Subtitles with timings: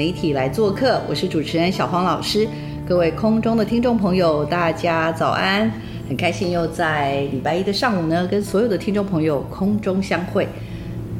[0.00, 2.48] 媒体来做客，我是主持人小黄老师。
[2.88, 5.70] 各位空中的听众朋友，大家早安！
[6.08, 10.48] 很开心又在礼拜一的上午呢，跟所有的听众朋友空中相会。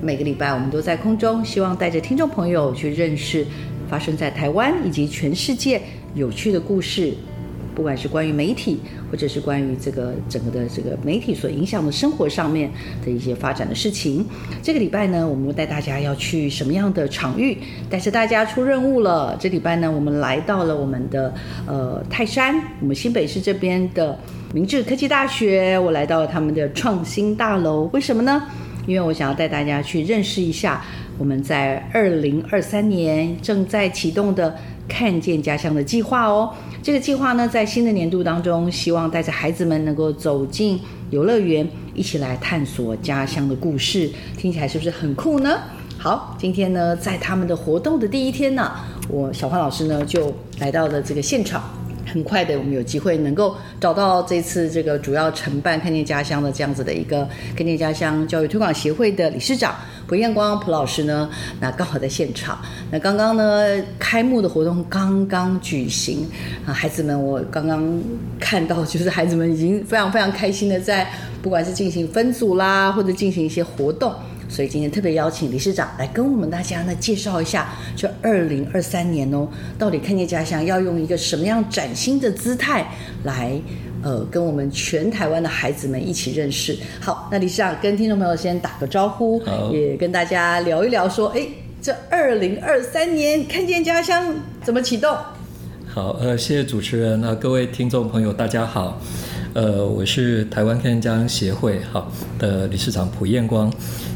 [0.01, 3.47] 每个礼拜我们都在空中，希望带着听众朋友去认识
[3.87, 5.79] 发生在台湾以及全世界
[6.15, 7.13] 有趣的故事，
[7.75, 12.71] 不管是关于媒体，或者是关于这个整个的这个媒体所影响的生活上面
[13.05, 14.25] 的一些发展的事情。
[14.63, 17.57] 这个礼拜呢，我们带大家要去什么样的场域？
[17.89, 19.37] 带着大家出任务了。
[19.41, 21.33] 这礼拜呢，我们来到了我们的
[21.67, 24.19] 呃泰山，我们新北市这边的
[24.53, 27.89] 明治科技大学，我来到了他们的创新大楼。
[27.93, 28.43] 为什么呢？
[28.87, 30.83] 因为我想要带大家去认识一下
[31.21, 34.57] 我们在二零二三年正在启动的
[34.89, 36.51] “看见家乡”的计划哦。
[36.83, 44.11] 这个计划呢，在新的年度当中，希望带着孩子们能够走进游乐园，一起来探索家乡的故事。
[44.39, 45.59] 听起来是不是很酷呢？
[45.99, 48.73] 好，今天呢，在他们的活动的第一天呢，
[49.11, 51.63] 我小花老师呢就来到了这个现场。
[52.13, 59.75] 很快的，我们有机会能够找到这次这个主要承办“看见家乡”的这样子的一个“看见家乡”教育推广协会的理事长
[60.07, 61.31] 蒲彦光蒲老师呢，
[61.61, 62.59] 那刚好在现场。
[62.91, 63.65] 那刚刚呢，
[63.99, 66.29] 开幕的活动刚刚举行
[66.67, 68.03] 啊，孩子们，我刚刚
[68.41, 71.09] 看到，就是孩子们已经非常非常开心的在，
[71.41, 74.13] 不管是进行分组啦，或者进行一些活动。
[74.51, 82.85] 所以今天特别邀请理事长来跟我们大家呢介绍一下，这二零二三年哦，到底看见家乡要用一个什么样崭新的姿态
[83.23, 83.53] 来，
[84.03, 86.77] 呃，跟我们全台湾的孩子们一起认识。
[87.01, 89.41] 好，那理事长跟听众朋友先打个招呼，
[89.73, 91.47] 也跟大家聊一聊，说，哎，
[91.81, 94.35] 这二零二三年看见家乡
[94.65, 95.17] 怎么启动？
[95.87, 99.01] 好，呃，谢谢主持人，那各位听众朋友大家好，
[99.53, 103.73] 呃，我是台湾看见家协会好的理事长蒲彦光。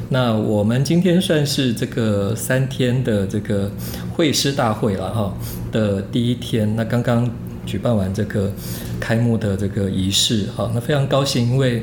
[0.08, 3.68] 那我们今天算是这个三天的这个
[4.12, 5.34] 会师大会了哈
[5.72, 7.28] 的第一天，那刚刚
[7.66, 8.52] 举办完这个
[9.00, 11.82] 开幕的这个仪式哈，那非常高兴，因为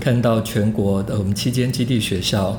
[0.00, 2.58] 看到全国的我们七间基地学校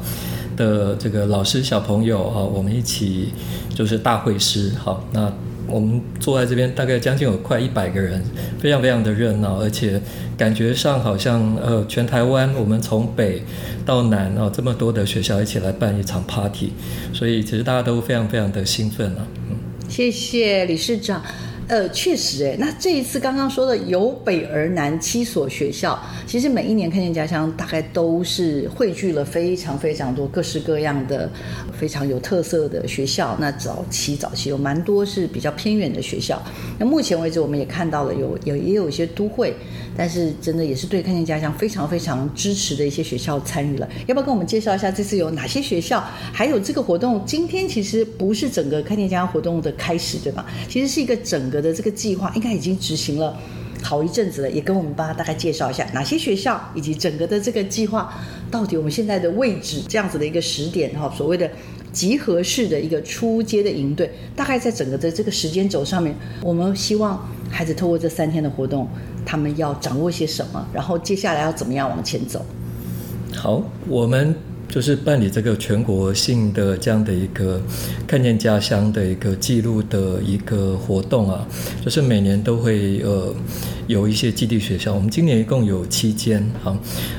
[0.55, 3.29] 的这个老师小朋友哈，我们一起
[3.73, 5.33] 就是大会师哈那。
[5.71, 8.23] 我们坐在这边，大概将近有快一百个人，
[8.59, 10.01] 非常非常的热闹，而且
[10.37, 13.41] 感觉上好像呃，全台湾我们从北
[13.85, 16.71] 到南哦，这么多的学校一起来办一场 party，
[17.13, 19.27] 所以其实大家都非常非常的兴奋啊。
[19.49, 19.55] 嗯，
[19.87, 21.21] 谢谢李市长。
[21.69, 31.29] 呃，确实，哎，那这一次刚刚说的由北而南七所学校，其实每一年看见家乡，大概都是汇聚了非常非常多各式各样的
[31.71, 33.37] 非常有特色的学校。
[33.39, 36.41] 那早期早期有蛮多是比较偏远的学校。
[36.79, 39.53] 那目前为止，我们也看到了有有也有一些都会，
[39.99, 43.87] 但是真的也是对看见家乡非常非常支持的一些学校参与了。
[44.07, 46.03] 要不要跟我们介绍一下这次有哪些学校？
[46.33, 50.45] 还有这个活动今天其实不是整个看见家乡活动的开始，对吧？
[50.67, 51.59] 其实是一个整个。
[51.59, 53.37] 的这个计划应该已经执行了
[53.83, 58.13] 好一阵子了，也跟我们爸大概介绍一下哪些学校以及整个的这个计划
[58.49, 61.51] 到底我们现在的位置这样子的一个时点哈，所谓的
[61.91, 68.87] 集合式的一个出街的营队，大概在整个的这个时间轴上面，我们希望孩子透过这三天的活动，
[69.25, 72.45] 他们要掌握些什么，然后接下来要怎么样往前走。
[73.33, 74.48] 好，我们。
[74.69, 77.59] 就是办理这个全国性的这样的一个
[78.07, 81.45] 看见家乡的一个记录的一个活动啊，
[81.83, 83.33] 就是每年都会呃
[83.87, 86.77] 有一些基地学校，我们今年一共有七间好，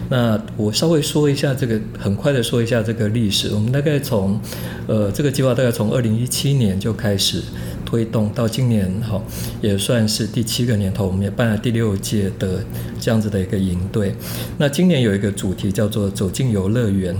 [0.09, 3.53] 那我稍微说一下这个，很快的说一下这个历史。
[3.53, 4.41] 我们大概从
[4.87, 7.43] 呃这个计划大概从二零一七年就开始。
[7.91, 9.21] 推动到今年哈，
[9.61, 12.65] 也算是第七个年头，我们也办了第六届的
[13.01, 14.15] 这样子的一个营队。
[14.57, 17.17] 那今年有一个主题叫做“走进游乐园”。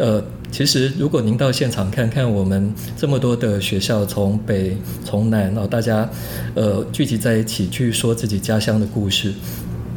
[0.00, 0.20] 呃，
[0.50, 6.10] 其实如果您到现场看看，我们这么多的学校，从北从南，然后大家
[6.56, 9.32] 呃聚集在一起去说自己家乡的故事，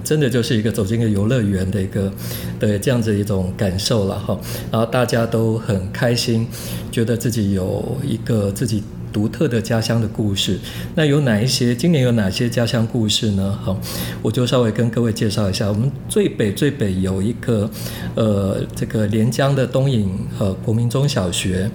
[0.03, 2.13] 真的就是一个走进一个游乐园的一个
[2.59, 4.39] 的这样子一种感受了哈。
[4.71, 6.47] 然后大家都很开心，
[6.91, 8.83] 觉得自己有一个自己。
[9.11, 10.59] 独特的家乡的故事。
[10.95, 11.75] 那有哪一些？
[11.75, 13.57] 今年有哪些家乡故事呢？
[13.61, 13.77] 好，
[14.21, 15.67] 我就稍微跟各位介绍一下。
[15.67, 17.69] 我们最北最北有一个
[18.15, 21.69] 呃这个连江的东引呃国民中小学，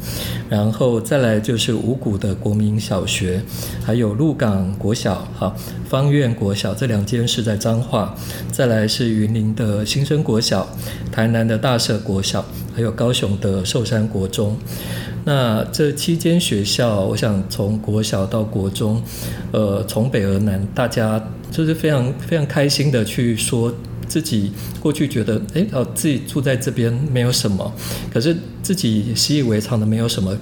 [0.48, 3.42] 然后再来就是五谷的国民小学，
[3.84, 5.56] 还有鹿港国小好
[5.88, 8.14] 方院国小这两间是在彰化，
[8.52, 10.68] 再来是云林的新生国小，
[11.10, 12.44] 台南的大社国小，
[12.74, 14.56] 还有高雄的寿山国中。
[15.28, 19.02] 那这期间学校，我想从国小到国中，
[19.50, 21.20] 呃，从北而南，大家
[21.50, 23.74] 就是非常非常开心的去说。
[24.08, 27.72] 自己过去觉得，哎，哦，自己住在这边没有什么，
[28.12, 30.36] 可是自己习以为常的没有什么，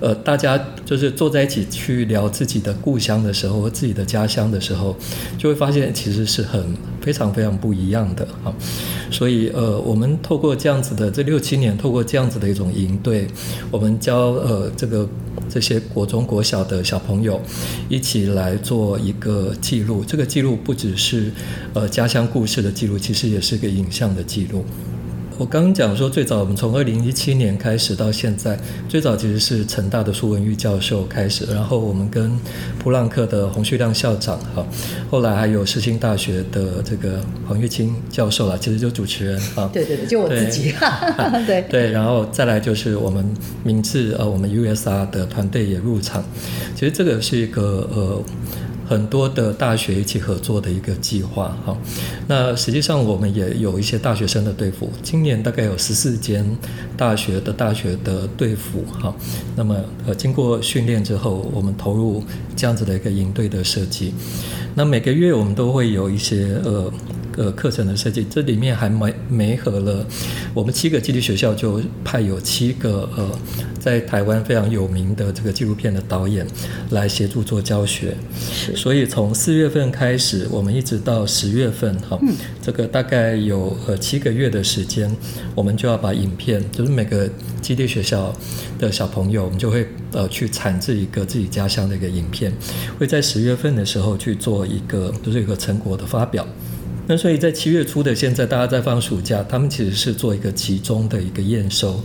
[0.00, 4.96] 呃，大家就是坐在一起去聊自己的故乡的时候和，自己的家乡的时候，
[5.38, 8.52] 就会发现其实是很非常非常不一样的啊。
[9.10, 13.26] 所以，呃，我们透过这样子的这六七年，透过这样子的一种营队，
[13.70, 15.08] 我们教呃这个。
[15.48, 17.40] 这些国中、国小的小朋友
[17.88, 20.04] 一起来做一个记录。
[20.04, 21.30] 这个记录不只是
[21.74, 24.64] 呃家乡故事的记录，其实也是个影像的记录。
[25.38, 32.32] 我刚刚讲说，最早我们从二零一七年开始到现在，最早其实是成大的苏文玉教授开始，然后我们跟
[32.78, 34.66] 普朗克的洪旭亮校长，哈，
[35.10, 40.72] 后来还有世新大学的这个黄玉清教授啦，其实就主持人啊，对对对，就我自己，
[41.46, 41.62] 对。
[41.68, 43.22] 对，然后再来就是我们
[43.62, 46.24] 名字呃，我们 USR 的团队也入场，
[46.74, 48.22] 其实这个是一个呃。
[48.88, 51.76] 很多的大学一起合作的一个计划，哈。
[52.28, 56.44] 那实际上我们也有一些大学生的队服，今年大概有十四间
[56.96, 59.14] 大学的大学的队服，哈。
[59.56, 62.22] 那么呃，经过训练之后，我们投入
[62.54, 64.14] 这样子的一个营队的设计。
[64.74, 66.92] 那每个月我们都会有一些呃。
[67.36, 70.06] 呃，课程的设计，这里面还没没合了。
[70.54, 73.30] 我们七个基地学校就派有七个呃，
[73.78, 76.46] 在台湾非常有名的这个纪录片的导演
[76.90, 78.16] 来协助做教学。
[78.74, 82.18] 所以从四月份开始，我们一直到十月份，哈，
[82.62, 85.14] 这个大概有呃七个月的时间，
[85.54, 87.28] 我们就要把影片，就是每个
[87.60, 88.34] 基地学校
[88.78, 92.50] 的小朋友，我们就会呃去产制一个自己家乡的一个影片，
[92.98, 96.46] 会在十月份的时候去做一个就是一个成果的发表。
[97.08, 102.00] 那所以在七月初的现在，大家在放暑假，他们其实是做一个集中的一个验收。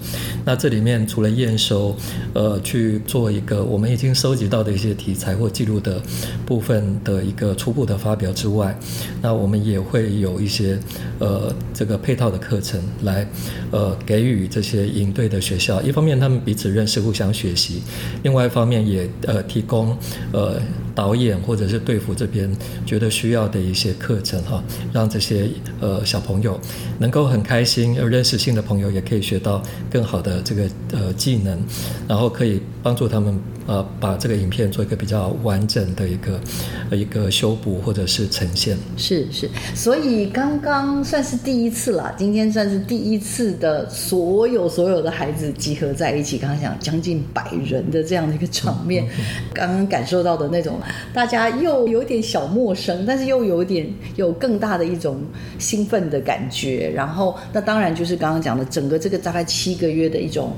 [0.46, 1.96] 那这里面除了验收，
[2.34, 6.00] 呃，去做一个我们已经收集到的一些题材或记录的
[6.46, 8.78] 部分的一个初步的发表之外，
[9.22, 10.78] 那我们也会有一些
[11.18, 13.28] 呃这个配套的课程来
[13.72, 17.82] 呃给予这些营队的学校，一方面他们彼此认识、互相学习，
[18.22, 19.98] 另外一方面也呃提供
[20.32, 20.62] 呃
[20.94, 22.56] 导演或者是队服这边
[22.86, 24.64] 觉得需要的一些课程哈。
[24.94, 25.48] 让这些
[25.80, 26.60] 呃小朋友
[27.00, 31.60] 能够很开心，有认识新的朋友，也可以学到更好的这个呃技能，
[32.08, 33.40] 然后可以帮助他们。
[33.68, 36.40] 呃，把这个影片做一个比较完整的一个
[36.92, 38.76] 一个修补或者是呈现。
[38.98, 46.40] 是是，所以刚刚算是第一次了，今天算是第一次的所有所有的孩子集合在一起。
[46.40, 49.08] 刚刚讲将近百人的这样的一个场面，
[49.54, 50.80] 刚刚感受到的那种，
[51.14, 55.22] 大家又有点小陌生，但是又有点有更大的一种
[55.58, 56.92] 兴奋的感觉。
[56.96, 60.54] 然后，那当然就是刚刚讲的整个这个大概七个月的一种。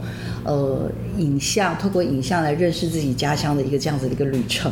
[0.46, 4.70] 呃，影像透过影像来认识自己家乡的一个这样子的一个旅程，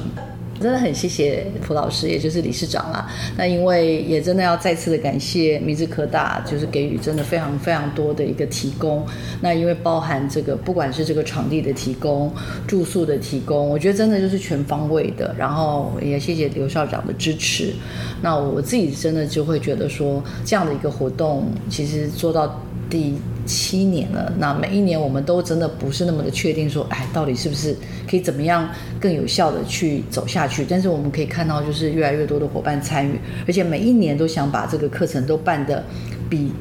[0.61, 3.09] 真的很谢谢蒲老师，也就是理事长啦。
[3.35, 9.05] 那因为也真的要再次的感谢明治科大，就是给予真的非常非常多的一个提供。
[9.41, 12.31] 那因为包含这个，不管是这个场地的提供、
[12.67, 15.35] 住宿的提供，我觉得真的就是全方位的。
[15.37, 17.73] 然后也谢谢刘校长的支持。
[18.21, 23.15] 那我自己真的就会觉得说，这样的一个活动，其实做到第。
[23.51, 27.75] 七年了，那每一年我们都真的不是那么的确定，说，哎，到底是不是
[28.09, 30.65] 可以怎么样更有效的去走下去？
[30.69, 35.83] 但是我们可以看到，就是越来越多的伙伴参与，而且每一年都想把这个课程都办的
[36.29, 36.51] 比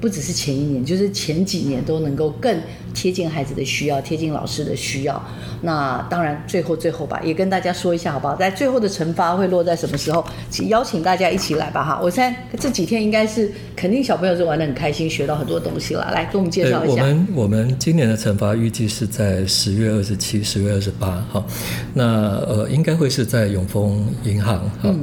[0.00, 2.56] 不只是前一年，就是前几年都能够更。
[2.94, 5.22] 贴近孩子的需要，贴近老师的需要。
[5.62, 8.34] 那当然，最后最后吧，也跟大家说一下好不好？
[8.36, 10.24] 在最后的惩罚会落在什么时候？
[10.48, 12.00] 请邀请大家一起来吧哈！
[12.02, 16.10] 我猜这几天应该是肯定小朋友是玩的很开心，学到很多东西了。
[16.12, 17.02] 来，给我们介绍一下。
[17.02, 21.44] 我们我们今年的惩罚预计是在十月二十七、十月二十八哈。
[21.92, 22.04] 那
[22.46, 24.94] 呃，应该会是在永丰银行哈，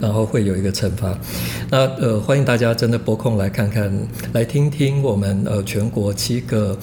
[0.00, 1.18] 然后会有一个惩罚。
[1.70, 3.92] 那呃，欢迎大家真的拨空来看看，
[4.32, 6.76] 来听听我们呃全国七个。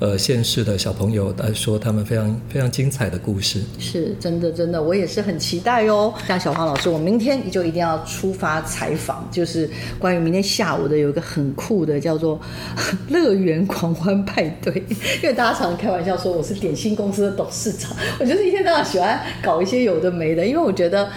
[0.00, 3.60] 呃县市的小朋友来说他们非常非常精彩的故事。
[3.78, 6.12] 是真的，真的，我也是很期待哦。
[6.26, 12.40] 像小黄老师，我明天就一定要出发采访，就是关于明天下午的有一个很酷的叫做
[13.08, 14.74] “乐园狂欢派对”，
[15.22, 21.08] 因为大家常常开玩笑说我是点心公司的董事长，我就是一天到晚喜欢搞一些有的没的，因为我觉得。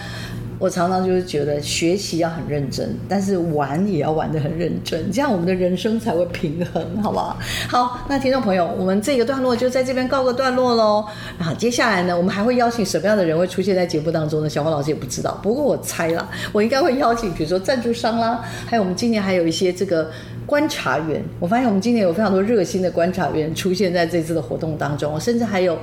[0.62, 7.36] 我常常就是觉得学习要很认真，但是玩也要玩得很认真，这样我们的人生才会平衡，好不好？
[7.68, 11.03] 好，那听众朋友，我们这个段落就在这边告个段落喽。
[11.39, 14.48] 那接下来呢，我们还会邀请什么样的人会出现在节目当中呢？
[14.48, 20.12] 小黄老师也不知道，不过我猜啦，我应该会邀请，比如说赞助商啦，还有我们今年还有一些这个
[20.46, 21.24] 观察员。
[21.39, 25.75] 我发现我们今年有非常多热心的观察员出现在这次的活动当中，甚至还有。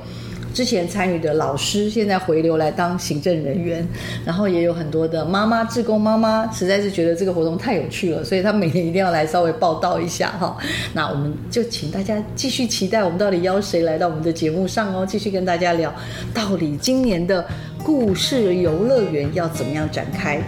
[0.58, 3.86] 之前参与的老师现在回流来当行政人员，
[4.24, 10.56] 然后也有很多的妈妈、志工妈妈，实在是觉得这个活动太有趣了，所以他每年一定要来稍微报道一下哈。
[10.92, 15.94] 那我们就请大家继续期待，我们到底邀谁来到我们的节目上哦，继续跟大家聊，
[16.34, 17.46] 到底今年的
[17.84, 20.42] 故事游乐园要怎么样展开？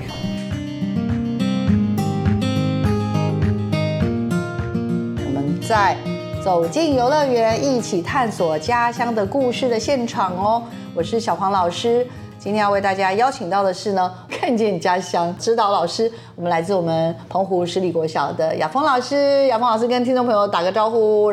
[5.25, 6.10] 我们在。
[6.43, 10.63] 走进游乐园，一起探索家乡的故事的现场哦！
[10.95, 12.07] 我是小黄老师，
[12.39, 19.47] 今天要为大家邀请到的是呢， 看见家乡指导老师，我们来自我们澎湖十里国小的雅峰老师。
[19.49, 21.31] 雅峰老师跟听众朋友打个招呼。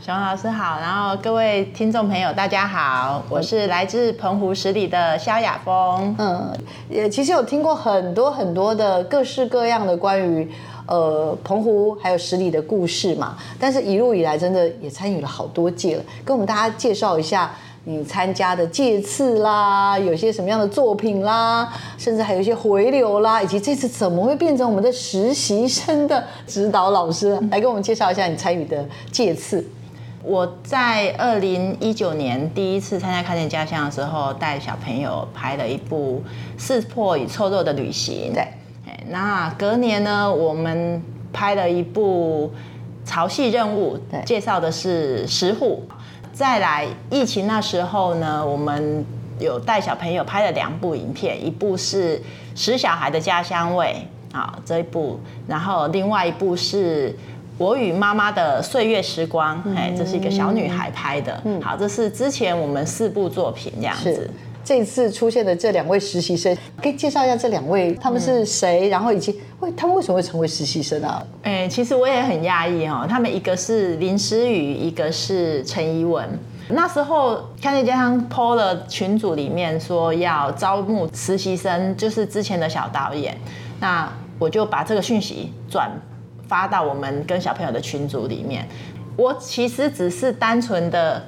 [0.00, 6.16] 小黄老师好，然后各位听众朋友大家好，我是来自澎湖十里的萧雅峰。
[6.18, 6.52] 嗯，
[6.88, 10.50] 也其实有听过很多很多的各式各样的关于。
[10.86, 17.52] 呃，澎湖还有十里的故事嘛，但是一路以来真的也参与了好多届了，跟我们大家介绍一下
[17.84, 29.64] 你参加的届次啦，有些什么样的作品啦，甚至还有一些回流啦，以及这次怎么会变成我们的实习生的指导老师，来给我们介绍一下你参与的届次。
[30.22, 36.20] 我在二零一九年第一次参加看见家乡的时候，带小朋友拍了一部
[36.60, 38.32] 《四破与臭肉的旅行》。
[38.34, 38.44] 对。
[39.08, 42.52] 那隔年呢，我们拍了一部
[43.04, 45.82] 潮汐任务，介绍的是石虎。
[46.32, 49.04] 再来疫情那时候呢，我们
[49.38, 52.18] 有带小朋友拍了两部影片，一部是
[52.54, 53.96] 《使小孩的家乡味》
[54.36, 57.16] 啊这一部，然后另外一部是
[57.56, 61.42] 我与妈妈的岁月时光，哎，这是一个小女孩拍的。
[61.62, 64.30] 好，这是之前我们四部作品这样子。
[64.66, 71.24] 这次出现的这两位实习生，可以介绍一下这两位他们是谁，然后以及为他们为什么会成为实习生啊？
[71.44, 76.28] 哎，其实我也很讶异哈，他们一个是林诗雨，一个是陈怡文。
[76.68, 83.38] 那时候看见家乡 PO 了群组里面说要招募实习生，就是之前的小导演，
[83.78, 85.88] 那我就把这个讯息转
[86.48, 88.66] 发到我们跟小朋友的群组里面。
[89.16, 91.22] 我其实只是单纯的。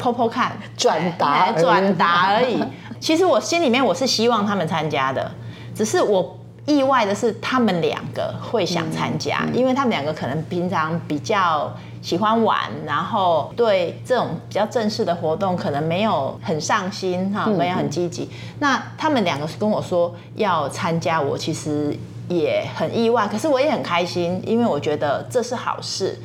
[0.00, 2.62] 剖剖看，转达转达而已。
[3.00, 5.30] 其实我心里面我是希望他们参加的，
[5.74, 18.30] 只是我意外的是他们两个会想参加，因为他们两个可能平常比较喜欢玩，然后对这种比较正式的活动可能没有很上心哈，没有很积极。
[18.60, 21.96] 那他们两个跟我说要参加，我其实
[22.28, 26.16] 也很意外，可是我也很开心，因为我觉得这是好事。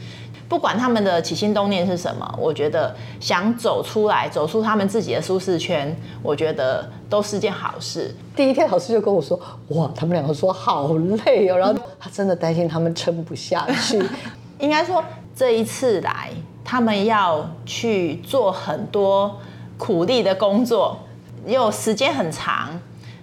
[0.49, 8.15] 不管他们的起心动念是什么，我觉得想走出来，走出他们自己的舒适圈，我觉得都是件好事。
[8.33, 9.37] 第一天老师就跟我说
[9.75, 10.93] ：“哇，他们两个说好
[11.25, 14.01] 累哦。”然后他真的担心他们撑不下去。
[14.59, 15.03] 应该说
[15.35, 16.29] 这一次来，
[16.63, 19.37] 他们要去做很多
[19.77, 20.97] 苦力的工作，
[21.45, 22.69] 又时间很长，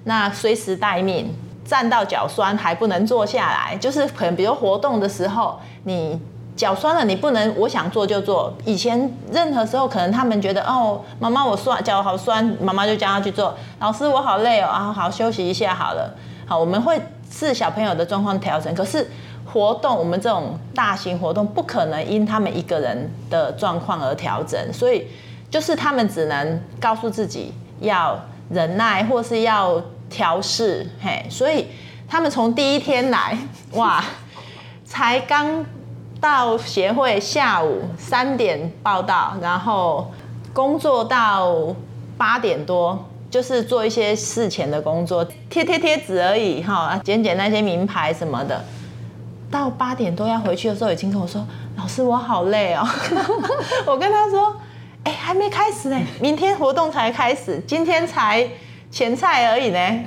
[0.04, 6.20] 那随时待命，站到脚酸还不能坐下来，就是可能比如活动的时候你。
[6.56, 8.52] 脚酸了，你不能我想做就做。
[8.64, 13.52] 以前任何时候，可能他们觉得哦，妈妈我酸，脚好酸，妈妈就叫他去做。
[13.80, 16.14] 老师我好累哦，啊，好休息一下好了。
[16.46, 18.72] 好，我们会视小朋友的状况调整。
[18.72, 19.10] 可是
[19.52, 25.08] 活动，我们这种大型活动不可能因他们一个人的状况而调整，所以
[25.50, 28.16] 就是他们只能告诉自己要
[28.50, 30.88] 忍耐，或是要调试。
[31.02, 31.66] 嘿，所以
[32.08, 33.36] 他们从第一天来，
[33.72, 34.04] 哇，
[34.84, 35.64] 才刚。
[36.24, 40.10] 到协会下午三点报到，然后
[40.54, 41.54] 工作到
[42.16, 42.98] 八点多，
[43.30, 48.64] 就是做一些事前的工作，贴贴贴纸而已哈，剪剪那些名牌什么的。
[49.50, 52.88] 到八点多要回去的时候，已经跟我说：“老师，我好累哦。
[53.84, 54.56] ”我跟他说
[55.04, 58.48] ：“哎，还没开始呢，明天活动才开始，今天才
[58.90, 60.00] 前菜而已呢，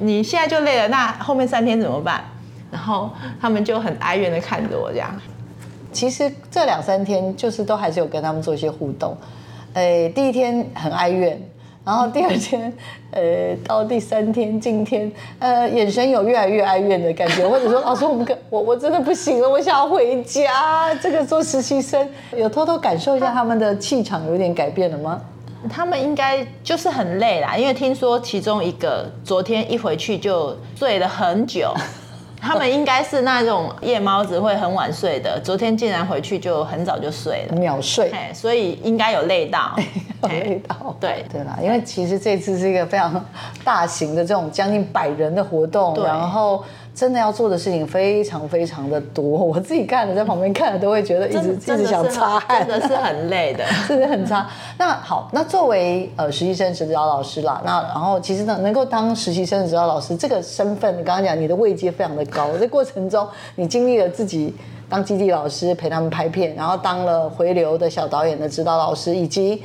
[0.00, 2.22] 你现在就累了，那后面三天怎么办？”
[2.70, 3.10] 然后
[3.40, 5.10] 他们就很哀怨的看着我这样。
[5.92, 9.16] 其实这两三天就是都还是有跟他们做一些互动。
[9.74, 11.40] 呃，第一天很哀怨，
[11.84, 12.72] 然后第二天，
[13.12, 20.94] 呃，到第三天今天，呃，眼神有越来越哀怨的感觉，或者说 老师，我们可我我真的不行了，我想要回家。
[20.96, 25.20] 这个做实习生有偷偷感受一下他们的气场有点改变了吗？
[25.70, 31.72] 他们应该就是很累啦，因为听说其中一个昨天一回去就睡了很久。
[32.42, 35.40] 他们应该是那种夜猫子，会很晚睡的。
[35.40, 38.12] 昨天竟然回去就很早就睡了，秒睡。
[38.34, 39.76] 所以应该有累到，
[40.28, 40.94] 累到。
[40.98, 43.24] 对对啦，因为其实这次是一个非常
[43.62, 46.64] 大型的这种将近百人的活动，然后。
[46.94, 54.46] 真的要做的事情非常非常的多， 我自己看了在旁边看了都会觉得一直一直想擦汗， 真的是很累的， 真的很差。
[54.76, 64.54] 那好，那作为呃实习生指导老师啦，那然后其实呢能够当实习生指导老师这个身份，你刚刚讲你的位阶非常的高，在过程中你经历了自己
[64.90, 69.62] 当基地老师陪他们拍片，然后当了回流的小导演的指导老师，以及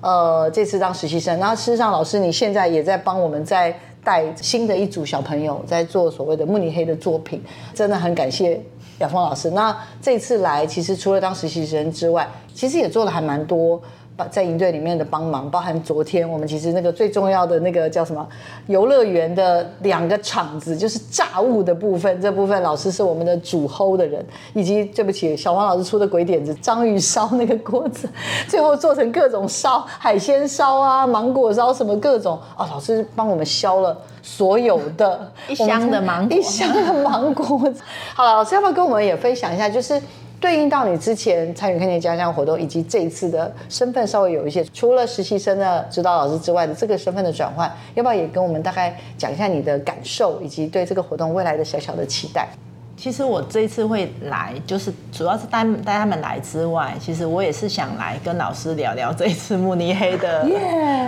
[0.00, 3.78] 呃这次当实习生，那事实上老师你现在也在帮我们在。
[4.02, 7.42] 带新的一组小朋友在做所谓的慕尼黑的作品，
[7.74, 8.60] 真的很感谢
[8.98, 9.50] 亚峰老师。
[9.50, 13.80] 那这次来，其实除了当实习生之外，其实也做了还蛮多。
[14.28, 18.26] 在营队里面的帮忙，包含昨天我们其实那个最重要的那个叫什么
[18.66, 22.20] 游乐园的两个场子，就是炸物的部分。
[22.20, 24.24] 这部分老师是我们的主 hold 的人，
[24.54, 28.08] 以及对不起小黄老师出的鬼点子，章鱼烧那个锅子，
[28.48, 37.58] 最后做成各种烧，海鲜烧啊，芒果烧什么各种啊，老师帮我们削了所有的 一箱的芒果，一箱的芒果。
[38.14, 40.00] 好了，老师要不要跟我们也分享一下，就是。
[40.40, 52.48] 对应到你之前参与看见家乡活动，以及这一次的身份稍微有一些，除了实习生的指导老师之外的这个身份的转换，要不要也跟我们大概讲一下你的感受，以及对这个活动未来的小小的期待？
[52.96, 60.46] 其实我这一次会来，就是主要是带带他们来之外，其实我也是想来跟老师聊聊这一次慕尼黑的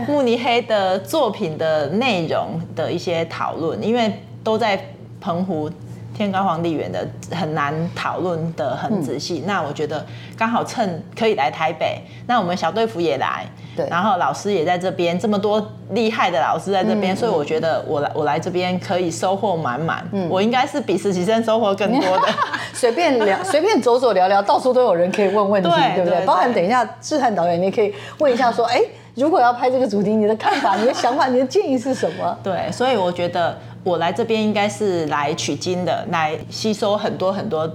[0.07, 4.13] 慕尼黑的作品的内容的一些讨论，因为
[4.45, 4.79] 都在
[5.21, 5.71] 澎湖。
[6.15, 10.05] 天高皇帝远的很难讨论的很仔细，那我觉得
[10.37, 13.45] 刚好趁可以来台北，那我们小队服也来，
[13.77, 22.29] 对，然后老师也在这边，这么多厉害的老师在这边，所以我觉得我来我来这边可以收获满满，嗯，我应该是比实习生收获更多的，
[22.75, 26.25] 随便聊随便走走聊聊，到处都有人可以问问题，对不对？
[26.27, 28.81] 包含等一下志汉导演，你可以问一下说，哎，
[29.15, 32.39] 如果要拍这个主题，你的看法、你的想法、你的建议是什么？
[32.43, 33.57] 对，所以我觉得。
[33.85, 37.69] 我来这边应该是来取经的，来吸收很多很多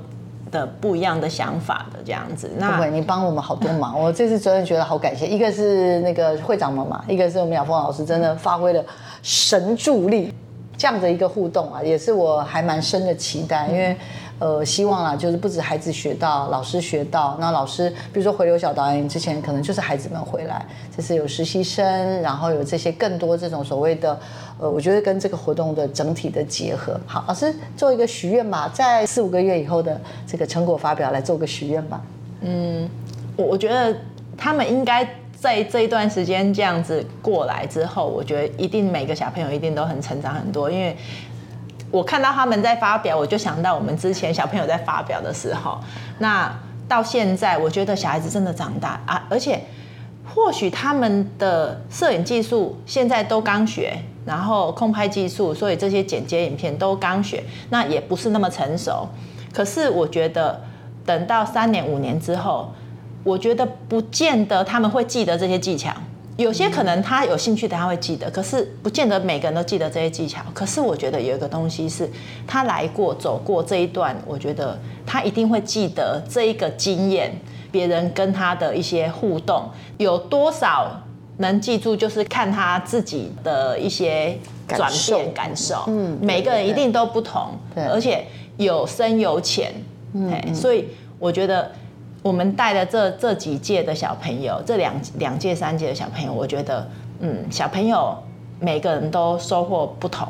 [0.52, 2.52] 的不一样的想法的这样子。
[2.58, 5.28] 那不会，你帮我们好多忙，我这次真的觉得好感谢。
[5.28, 8.84] 一个是那个会长妈妈，一个是我们雅峰老师，真的发挥了
[9.22, 10.34] 神助力，
[10.78, 13.96] 这样的一个互动啊，也是我还蛮深的期待，因为。
[14.39, 17.36] 呃，希望啦，就是不止孩子学到，老师学到。
[17.39, 20.63] 那老师，比如说回流小导演之前，可能就是孩子们回来，
[20.95, 24.19] 这是有实习生，然后有这些更多这种所谓的，
[24.60, 27.00] 呃，我觉得跟这个活动的整体的结合。
[27.08, 32.00] 好，老师做一个许愿吧，在四五个月以后的这个成果发表来做个许愿吧。
[32.41, 32.88] 嗯，
[33.36, 33.95] 我我觉得
[34.38, 35.04] 他们应该
[35.36, 40.95] 在这一段时间这样子过来之后，我觉得一定每个小朋友一定都很成长很多，因为。
[41.89, 45.80] 我看到他们在发表，我就想到我们之前小朋友在发表的时候。
[46.19, 46.54] 那
[46.88, 49.62] 到现在，我觉得小孩子真的长大啊，而且
[50.26, 59.08] 或许他们的摄影技术现在都刚学，然后空拍技术，所以这些剪接影片都刚学，那也不是那么成熟。
[59.54, 60.62] 可是我觉得，
[61.06, 62.71] 等到三年五年之后，
[63.23, 65.91] 我觉得不见得他们会记得这些技巧。
[66.38, 70.41] 有些可能他有兴趣的他会记得，可是不见得每个人都记得这些技巧。
[70.54, 72.08] 可是我觉得有一个东西是，
[72.45, 77.34] 他来过走过这一段，我觉得他一定会记得这一个经验。
[77.69, 80.89] 别人跟他的一些互动有多少
[81.38, 85.84] 能记住，就是看他自己的一些转变感受。
[85.88, 88.26] 嗯，每个人一定都不同，对，而且
[88.58, 89.73] 有深有浅。
[90.13, 90.86] 嗯，所以
[91.17, 91.71] 我觉得。
[92.27, 96.85] 我们带的这这几届的小朋友，这两两届三届的小朋友，我觉得，
[97.21, 98.13] 嗯，小朋友
[98.59, 100.27] 每个人都收获不同。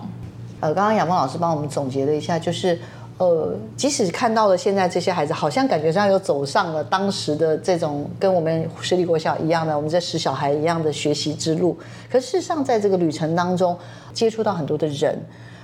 [0.60, 2.80] 呃，刚刚杨梦老师帮我们总结了一下，就是，
[3.18, 11.76] 呃，即使看到了现在这些孩子，好像感觉上又走上了当时的这种跟我们实力国小一样的，我们这十小孩一样的学习之路。
[12.12, 13.76] 可事实上，在这个旅程当中，
[14.14, 15.20] 接触到很多的人，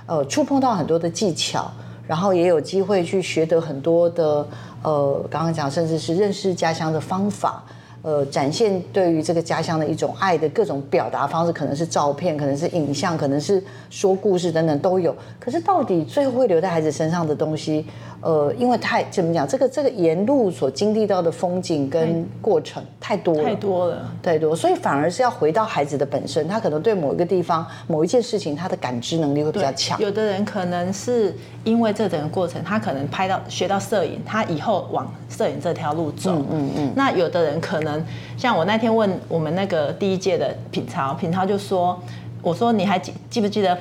[0.06, 1.70] 呃，触碰到很多的技巧，
[2.08, 4.44] 然后也有机会去学得很多的。
[4.84, 7.64] 呃，刚刚讲，甚至是认识家乡的方法，
[8.02, 15.16] 呃，展现对于这个家乡的一种爱的各种表达方式，可能是照片，可能是影像，可能是说故事等等都有。
[15.40, 17.86] 可是到底最后会留在孩子身上的东西，
[18.24, 30.00] 呃，因为太怎么讲，这个这个沿路所经历到的风景跟过程太多了，太多了，太多，所以反而是要回到孩子的本身，他可能对某一个地方、某一件事情，他的感知能力会比较强。
[30.00, 36.32] 有的人可能是因为这整个过程，他可能拍到学到摄影，他以后往摄影这条路走。
[36.32, 36.92] 嗯嗯嗯。
[36.96, 38.02] 那有的人可能。
[38.36, 41.98] 像我那天问我们那个第一届的品超，品超就说
[42.42, 43.78] ：“我说你还记记不记得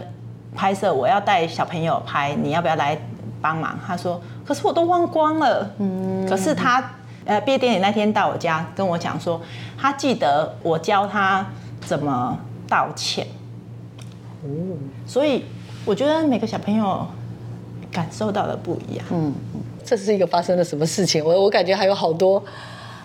[0.53, 0.93] 拍摄？
[0.93, 2.95] 我要带小朋友拍，你要不要来
[3.41, 6.91] 帮忙？”他说：“可是我都忘光了。”嗯，可是他
[7.25, 9.41] 呃毕业典礼那天到我家跟我讲说，
[9.77, 11.45] 他记得我教他
[11.85, 13.27] 怎么道歉。
[14.43, 14.47] 哦，
[15.05, 15.45] 所以
[15.85, 17.05] 我觉得每个小朋友
[17.91, 19.05] 感受到的不一样。
[19.11, 19.33] 嗯，
[19.83, 21.23] 这是一个发生了什么事情？
[21.23, 22.43] 我我感觉还有好多。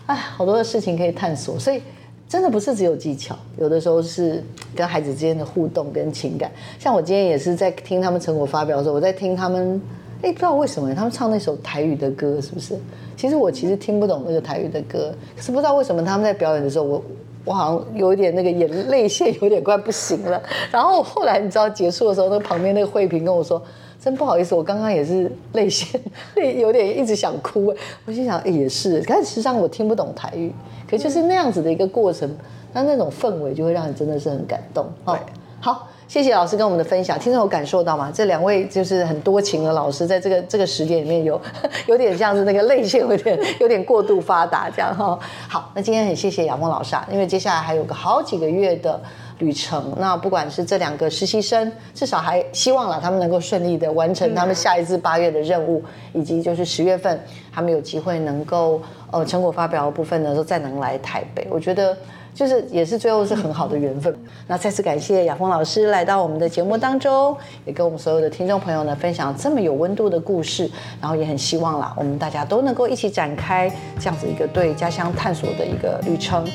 [0.07, 1.83] 哎，好多的事情可以探索，所以
[2.27, 4.42] 真的不是只有技巧，有的时候是
[4.74, 6.51] 跟孩子之间的互动跟情感。
[6.79, 9.79] 像我今天也是在听他们成果发表的时候，我在听他们，
[10.22, 12.76] 哎，不知道为什么他们唱那首台语的歌，是不是？
[13.16, 17.04] 其实我其实听不懂那个台语的歌，可是不知道为什么他们在表演的时候，我
[17.44, 20.42] 我好像有一点那个眼泪腺有点快不行了。
[20.70, 23.62] 然后后来你知道结束的时候，那旁边那个慧萍跟我说。
[24.00, 26.00] 真不好意思，我刚刚也是泪腺
[26.37, 27.74] 泪有点一直想哭。
[28.07, 30.52] 我心想，也是，但实际上我听不懂台语，
[30.88, 32.33] 可就是那样子的一个过程，
[32.72, 34.87] 那那种氛围就会让你真的是很感动。
[35.04, 35.16] 对，
[35.61, 38.11] 好，谢谢老师跟我们的分享，听众有感受到吗？
[38.12, 41.38] 这两位就是很多情的老师，在这个这个时间里面有
[41.87, 45.18] 有点像是那个泪腺有点有点过度发达这样哈。
[45.47, 48.99] 好，那今天很谢谢杨峰老师啊，因为接下来还有个好几个月的。
[49.38, 55.81] 旅程，那不管是这两个实习生，至少还希望了他们能够顺利的完成他们下一次八月的任务，
[56.12, 61.47] 以及就是十月份他们有机会能够呃成果发表的部分呢，都再能来台北。
[61.49, 61.97] 我觉得
[62.38, 64.16] 就是也是最后是很好的缘分。
[64.46, 70.70] 那再次感谢亚峰老师来到我们的节目当中，也跟我们所有的听众朋友呢分享这么有温度的故事，
[71.01, 76.46] 然后也很希望啦，我们大家都能够一起展开这样子一个对家乡探索的一个旅程。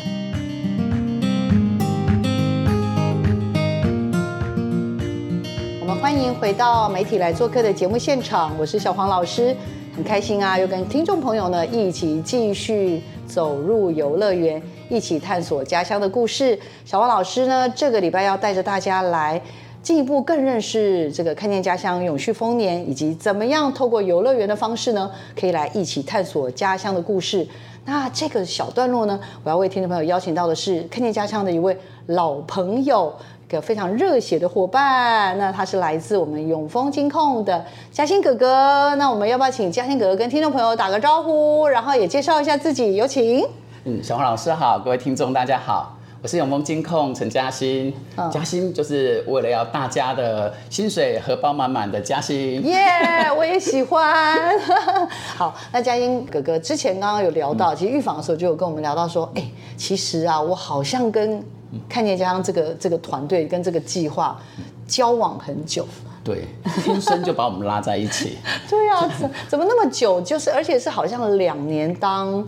[6.04, 9.56] 欢迎回到媒体来做客的节目现场，我是小黄老师，
[9.96, 16.60] 很开心啊，又跟听众朋友呢一起继续走入游乐园，一起探索家乡的故事。
[16.84, 19.42] 小黄老师呢，这个礼拜要带着大家来
[19.82, 27.48] 进一步更认识这个看见家乡永续丰年，以及怎么样透过游乐园的方式呢，可以来一起探索家乡的故事。
[27.86, 33.13] 那这个小段落呢，我要为听众朋友邀请到的是看见家乡的一位老朋友。
[33.54, 38.96] 个非常热血的伙伴，那他是来自我们永丰金控的嘉兴哥哥。
[38.96, 42.96] 那我们要不要请嘉兴哥哥跟听众朋友打个招呼，然后也介绍一下自己？
[42.96, 43.46] 有请。
[43.86, 47.94] 嗯，小黄老师好，各位听众大家好，我是永丰金控陈嘉欣。
[48.32, 52.66] 嘉欣就是为了要大家的薪水荷包满满的嘉欣。
[52.66, 54.58] 耶，我也喜欢。
[55.36, 59.44] 好，那嘉欣哥哥之前刚刚有聊到，其实预防的时候就有跟我们聊到说，哎，
[59.76, 61.44] 其实啊，我好像跟
[61.90, 64.40] 看见家乡这个这个团队跟这个计划
[64.88, 65.86] 交往很久，
[66.24, 66.48] 对，
[66.86, 68.38] 天生就把我们拉在一起。
[68.70, 69.12] 对啊，
[69.50, 70.22] 怎么那么久？
[70.22, 72.48] 就是而且是好像两年当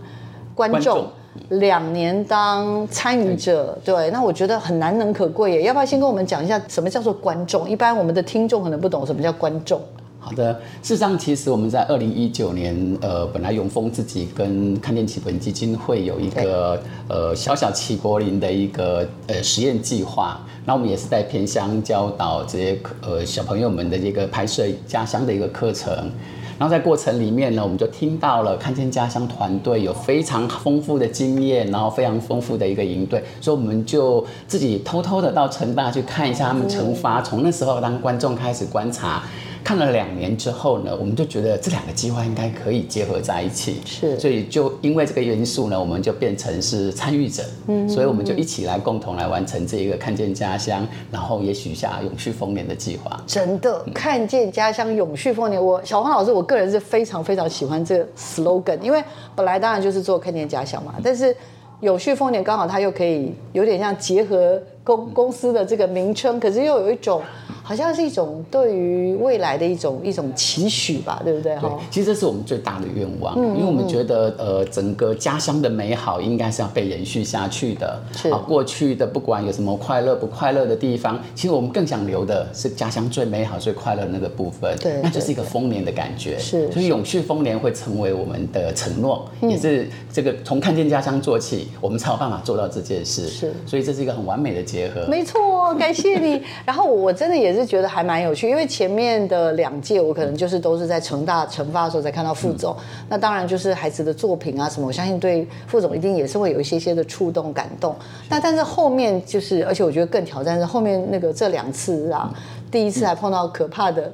[0.54, 1.10] 观众，
[1.48, 3.78] 两年当参与者。
[3.84, 5.62] 对，那我觉得很难能可贵耶。
[5.62, 7.68] 要不要先跟我们讲一下什么叫做观众？
[7.68, 9.80] 一般我们的听众可能不懂什么叫观众。
[10.18, 26.10] 好的，事实上，其实我们在二零一九年，呃，本来永丰自己跟看电启本基金会有一个呃小小齐柏林的一个呃实验计划，那我们也是在偏乡教导这些呃小朋友们的一个拍摄家乡的一个课程，
[26.58, 39.22] 然后在过程里面呢，我们就听到了看见家乡团队有非常丰富的经验，然后非常丰富的一个营队，所以我们就自己偷偷的到成大去看一下他们成发，从那时候当观众开始观察。
[39.66, 53.20] 看了两年之后呢，我们就觉得这两个计划应该可以结合在一起，是，所以就因为这个因素呢，我们就变成是参与者，嗯，所以我们就一起来共同来完成这一个看见家乡，然后也许下永续丰年的计划。
[53.26, 59.02] 真的，看见家乡永续丰年，我小黄老师，我个人是非常非常喜欢这个 slogan，因为
[59.34, 61.36] 本来当然就是做看见家乡嘛，但是
[61.80, 64.62] 永续丰年刚好它又可以有点像结合。
[64.86, 67.20] 公公司的这个名称，可是又有一种
[67.64, 71.56] 好像是一种对于未来的一种一种期许吧，对不对？
[71.56, 78.00] 对哈，，其实这是我们最大的愿望，因为我们觉得呃，整个家乡的美好应该是要被延续下去的。
[78.16, 84.72] 是啊，过去的不管有什么快乐不快乐的地方，其实我们更想留的是家乡最美好、最快乐的那个部分。
[84.80, 86.38] 对那就是一个丰年的感觉。
[86.38, 93.26] 是所以永续丰年会成为我们的承诺，也是这个从看见家乡做起，我们才有办法做到这件事。
[93.26, 95.06] 是所以这是一个很完美的结合。
[95.08, 96.42] 没错，感谢你。
[96.66, 102.76] 然后我真的也是觉得还蛮有趣，因为前面的两届我可能就是都是在成大成发的时候才看到副总，
[103.08, 107.96] 那当然就是孩子的作品啊什么，我相信对副总一定也是会有一些些的触动感动。
[108.28, 112.30] 那但是后面就是，而且我觉得更挑战是后面那个这两次啊，
[112.70, 114.12] 第一次还碰到可怕的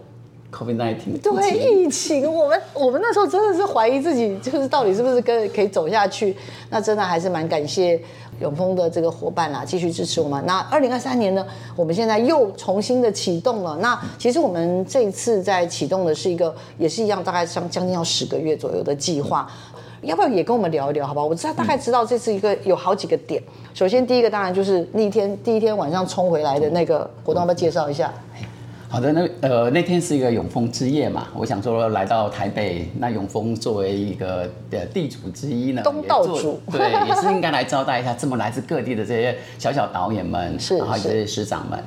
[0.52, 6.36] COVID 1 9对疫情，我们我们那时候真的是怀疑自己，就是到底是不是跟可以走下去。
[6.68, 7.98] 那真的还是蛮感谢
[8.40, 10.44] 永丰的这个伙伴啦，继续支持我们。
[10.46, 13.78] 那二零二三年呢，我们现在又重新的启动了。
[13.78, 19.50] 那其实我们这一次在启动的是一个，也是一样，大概将将近要十个月左右的计划。
[20.02, 21.26] 要不要也跟我们聊一聊，好不好？
[21.26, 23.42] 我知道大概知道这次一个有好几个点。
[23.72, 28.12] 首先第一个当然就是那一天第一天晚上冲回来的那个活动，要不要介绍一下？
[28.92, 41.82] 好的，那呃那天是一个永丰之夜嘛，我想说来到台北，那永丰作为一个呃地主之一呢，东道主对，也是应该来招待一下这么来自各地的这些小小导演们，是是然后这些师长们。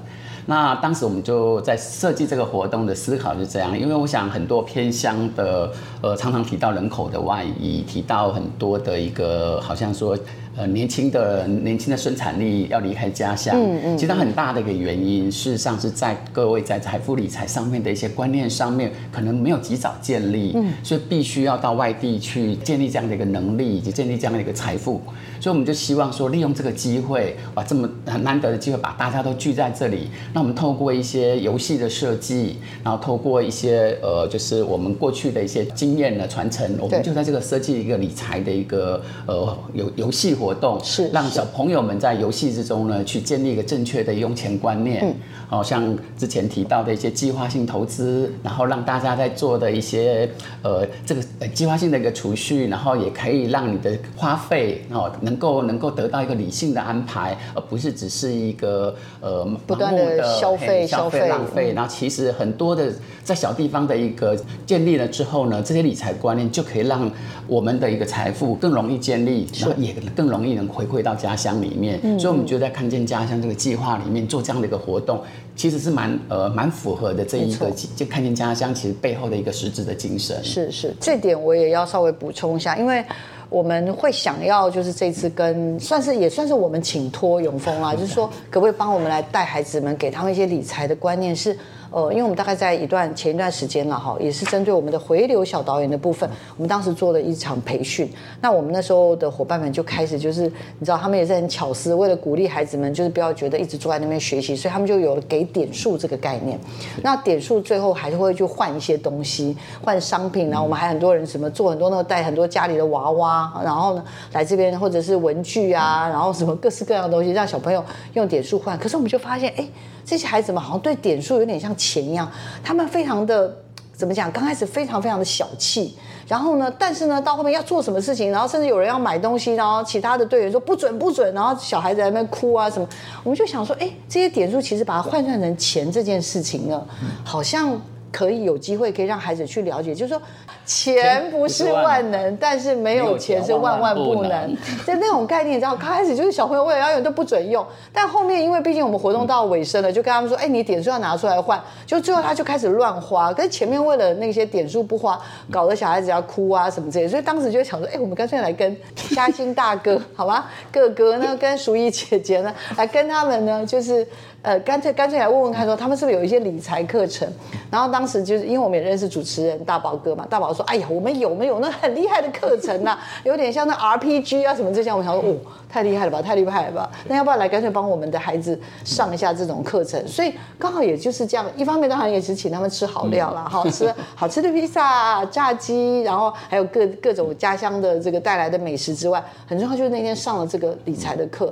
[0.48, 10.18] 那当时我们就在设计这个活动的思考是这样，因为我想很多偏乡的呃常常提到人口的外移，提到很多的一个好像说
[10.56, 25.02] 呃年轻的年轻的生产力要离开家乡，嗯嗯，其实它很大的一个原因，事实上是在各位在财富理财上面的一些观念上面可能没有及早建立，嗯，所以必须要到外地去建立这样的一个能力，以及建立这样的一个财富，
[25.40, 41.10] 所以我们就希望说利用这个机会，把这么很难得的机会，把大家都聚在这里，那我们透过一些游戏的设计，然后透过一些呃，就是我们过去的一些经验的传承，我们就在这个设计一个理财的一个呃游游戏活动，是是。
[41.10, 45.02] 让小朋友们在游戏之中呢，去建立一个正确的用钱观念。
[45.04, 45.14] 嗯，
[45.50, 50.30] 哦、像之前提到的一些计划性投资，然后让大家在做的一些
[50.64, 61.28] 呃这个呃计划性的一个储蓄，然后也可以让你的花费哦能够能够得到一个理性的安排，而不是只是一个呃不断地盲目消费消费。
[61.28, 61.74] 浪费。
[61.74, 62.92] 然后其实很多的
[63.24, 67.10] 在小地方的一个建立了之后呢，这些理财观念就可以让
[67.48, 72.00] 我们的一个财富更容易建立，然后也更容易能回馈到家乡里面。
[72.02, 75.22] 嗯所以我们觉得在看见家乡这个计划里面做这样的一个活动，
[75.56, 80.44] 其实是蛮呃蛮符合的这一个就看见家乡其实背后的一个实质的精神。
[80.44, 83.04] 是是，这点我也要稍微补充一下，因为
[83.50, 91.56] 我们会想要就是这次跟算是也算是我们请托永丰啦，就是说可不可以帮我们来带孩子们，给他们一些理财的观念是。
[91.96, 98.12] 呃，因为我们大概在一段前一段时间了哈，也是针对我们的回流小导演的部分，我们当时做了一场培训。
[98.42, 100.42] 那我们那时候的伙伴们就开始就是，
[100.78, 106.60] 你知道他们也是很巧思，为了鼓励孩子们，就是不要觉得一直坐在那边学习，所以他们就有了给点数这个概念。
[107.02, 114.04] 那点数最后还是会去换一些东西，换商品，然后我们还很多人什么做很多那个带很多家里的娃娃，然后呢
[114.34, 117.82] 来这边或者是文具啊，然后什么各式各样的东西，让小朋友
[118.16, 118.78] 用点数换。
[118.78, 119.66] 可是我们就发现，哎，
[120.06, 122.32] 这些孩子们好像对点数有点像钱一样，
[122.64, 123.58] 他们非常的。
[123.98, 124.30] 怎么讲？
[124.30, 125.96] 刚开始非常非常的小气，
[126.28, 132.86] 然后呢，但是呢，到后面要做什么事情，然后甚至有人要买东西，然后其他的队员说不准不准，然后小孩子在那边哭啊什么，
[133.24, 136.86] 我们就想说，哎，这些点数其实把它换算成钱这件事情呢，
[137.24, 140.22] 好像可以有机会可以让孩子去了解，就是说
[140.66, 155.20] 钱不是万能，但是没有钱是万万不能， 就那种概念，你知道，刚开始就是小朋友为了要用都不准用，但后面因为毕竟我们活动到尾声了，就跟他们说，哎，你点数要拿出来换，就最后他就开始乱花，可是前面为了那些点数不花，
[155.52, 158.76] 搞得小孩子要哭啊什么之类，所以当时就想说，哎，我们干脆来跟
[159.16, 164.06] 嘉兴大哥， 好吧，哥哥呢跟淑仪姐姐呢，来跟他们呢，就是。
[164.46, 167.28] 呃，干脆干脆来问问看，说他们是不是有一些理财课程？
[167.72, 175.36] 然后当时就是因为我们也认识主持人大宝哥嘛，大宝说：“哎呀，我们有没有那很厉害的课程呐、有点像那 RPG 啊什么这些。”我想说：“哦，
[175.68, 176.88] 太厉害了吧，太厉害了吧！
[177.08, 191.52] 那要不要来干脆帮我们的孩子上一下这种课程？”所以刚好也就是这样，一方面当然也是请他们吃好料啦，好吃好吃的披萨、炸鸡，然后还有各各种家乡的这个带来的美食之外，很重要就是那天上了这个理财的课，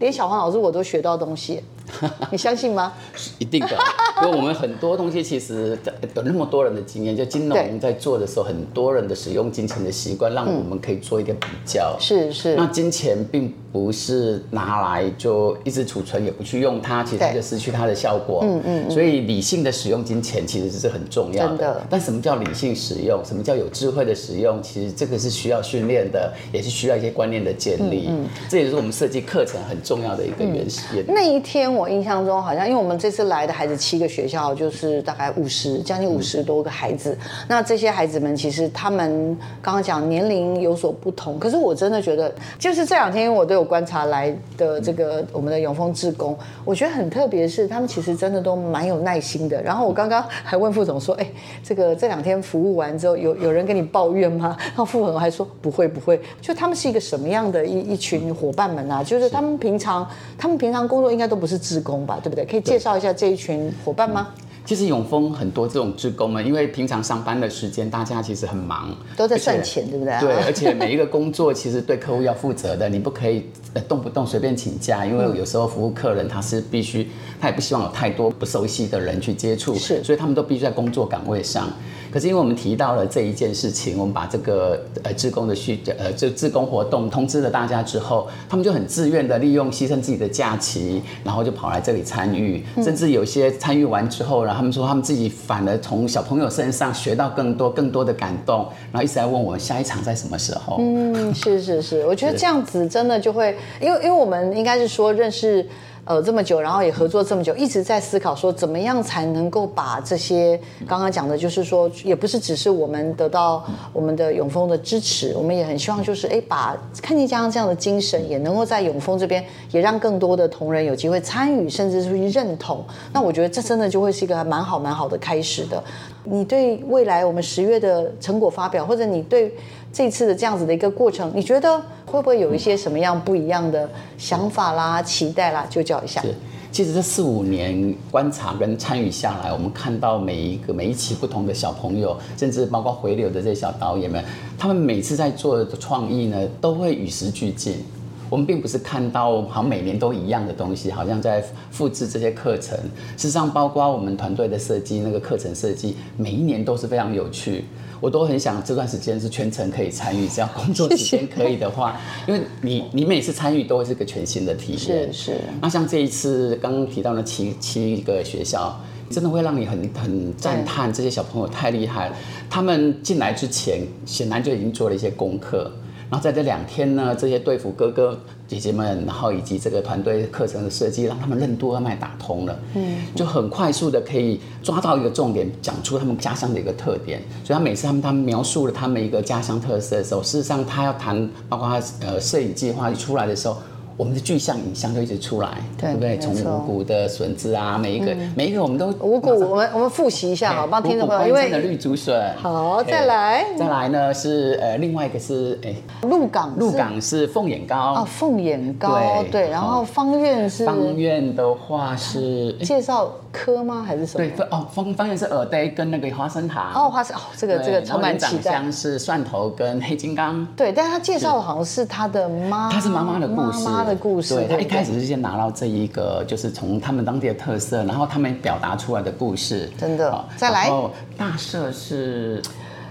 [0.00, 1.62] 连小黄老师我都学到东西。
[2.30, 2.92] 你相信吗？
[3.38, 3.76] 一定的，
[4.22, 5.78] 因为我们很多东西其实
[6.14, 11.96] 有那么多人的经验，就金融在做的时候，很多人的使用金钱的习惯，让我们可以做一个比较。
[11.98, 18.40] 是是那金钱并不是拿来就一直储存，也不去用它，其实它就失去它的效果。
[18.42, 18.90] 嗯嗯。
[18.90, 23.22] 所以理性的使用金钱其实是很重要的但什么叫理性使用？
[23.24, 24.62] 什么叫有智慧的使用？
[24.62, 28.06] 其实这个是需要训练的，也是需要一些观念的建立。
[28.08, 31.04] 嗯这也是我们设计课程很重要的一个原始。
[31.08, 37.16] 那一天我印象中好像，因为我们这次来的孩子七个学校，就是大概五十将近五十多个孩子。
[37.46, 49.62] 那这些孩子们其实他们刚刚讲年龄有所不同，可是我真的觉得，就是这两天我都有观察来的这个我们的永丰志工，我觉得很特别是他们其实真的都蛮有耐心的。
[49.62, 51.26] 然后我刚刚还问副总说，哎，
[51.62, 54.56] 这个这两天服务完之后，有有人跟你抱怨吗？
[54.58, 59.02] 然后副总还说不会不会，就他们是一个什么样的一一群伙伴们啊？
[59.02, 60.08] 就是他们平常
[60.38, 62.44] 他们平常工作应该都不是志工吧，对不对？
[62.44, 64.28] 可以介绍一下这一群伙伴吗？
[64.64, 77.08] 其实永丰很多这种职工们，因为平常上班的时间，大家其实很忙，都在赚钱对不对对，而且每一个工作其实对客户要负责的，你不可以呃动不动随便请假，因为有时候服务客人他是必须，
[77.40, 81.68] 他也不希望有太多不熟悉的人去接触，是所以他们都必须在工作岗位上。
[82.16, 100.78] 可是因为我们提到了这一件事情，我们把这个呃志工的需呃就志工活动通知了大家之后，他们就很自愿的利用牺牲自己的假期，然后就跑来这里参与，甚至有些参与完之后，然后他们说他们自己反而从小朋友身上学到更多更多的感动，然后一直在问我下一场在什么时候。
[100.80, 105.68] 嗯，是是是，我觉得这样子真的就会，因为因为我们应该是说认识
[106.06, 122.84] 呃这么久，然后也合作这么久，一直在思考说怎么样才能够把这些刚刚讲的，就是说也不是只是我们得到我们的永丰的支持，我们也很希望就是哎把看见家乡这样的精神，也能够在永丰这边也让更多的同仁有机会参与，甚至是去认同。
[123.12, 125.82] 那我觉得这真的就会是一个蛮好蛮好的开始的。
[126.22, 129.52] 你对未来我们十月的成果发表，或者你对
[129.92, 135.66] 这次的这样子的一个过程，你觉得会不会有一些什么样不一样的想法啦、期待啦？
[135.68, 136.22] 就叫一下。
[136.22, 136.34] 是，
[136.70, 144.24] 其实这四五年观察跟参与下来，我们看到每一个每一期不同的小朋友，甚至包括回流的这些小导演们，
[144.56, 147.84] 他们每次在做的创意呢，都会与时俱进。
[148.28, 151.40] 我们并不是看到好像每年都一样的东西，好像在
[151.70, 152.76] 复制这些课程。
[153.16, 157.64] 事实上，包括我们团队的设计，那个课程设计，每一年都是非常有趣。
[158.00, 165.12] 我都很想这段时间是全程可以参与，只要工作时间可以的话，因为你你每次参与都会是个全新的体验。
[165.12, 168.78] 是是，那像这一次刚刚提到的七七个学校，
[169.10, 172.16] 真的会让你很很赞叹，这些小朋友太厉害了。
[172.50, 175.70] 他们进来之前，显然就已经做了一些功课。
[176.08, 187.20] 然后在这两天呢，这些队服哥哥姐姐们，然后以及这个团队课程的设计，让他们任督二脉打通了，嗯，就很快速的可以抓到一个重点，讲出他们家乡的一个特点。
[187.44, 193.56] 所以他每次他们他们描述了他们一个家乡特色的时候，事实上他要谈，包括他呃摄影计划一出来的时候。
[193.96, 196.18] 我们的具象影像就一直出来，对不对？
[196.18, 202.34] 从五谷的笋子啊，每一个、每一个我们都五谷，我们我们复习一下好，帮听众朋友，因五谷关的为绿竹笋。
[202.36, 203.44] 好再来。
[203.56, 207.76] 再来呢是呃另外一个是哎鹿港鹿港是凤眼糕。
[207.76, 210.66] 啊，凤眼糕对对，然后方院是？
[210.66, 213.84] 方院的话是哎介绍科吗？
[213.86, 214.24] 还是什么？
[214.24, 218.62] 对方哦方方院是耳呆跟那个花生糖哦，花生哦，这个对这个充满期待然后长。
[218.62, 220.46] 香是蒜头跟黑金刚。
[220.56, 224.34] 对，但是他介绍的好像是他的妈，他是妈妈的故事，妈妈的故事。
[224.34, 232.40] 对，他一开始是先拿到这一个，就是从他们当地的特色，然后他们表达出来的故事，真的好再来然后大社是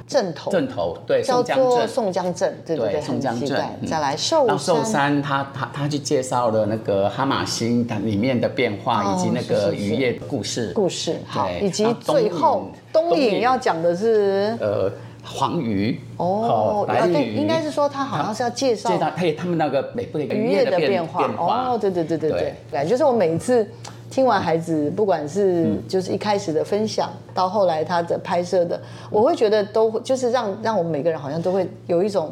[0.08, 0.52] 正头。
[0.52, 1.42] 镇头，对，叫。
[1.44, 4.48] 做宋江镇，对对对，宋江镇再来寿
[4.84, 10.72] 山，他，他他去介绍了那个哈马星它里面的变化，哦以及那个渔业的故事。
[10.74, 14.58] 故事好，对以及最后东东影影要讲的是？
[14.60, 14.92] 呃，
[15.24, 16.00] 黄鱼。
[16.18, 21.26] 哦，啊对，白鱼，应该是说他好像是要介绍介绍他他们那个北部的渔业的变变化。
[21.38, 23.68] 哦，对对对对对对，对，就是我每一次
[24.10, 32.32] 听完孩子，不管是就是一开始的分享，到后来他的拍摄的，我会觉得都会就是让让我们每个人好像都会有一种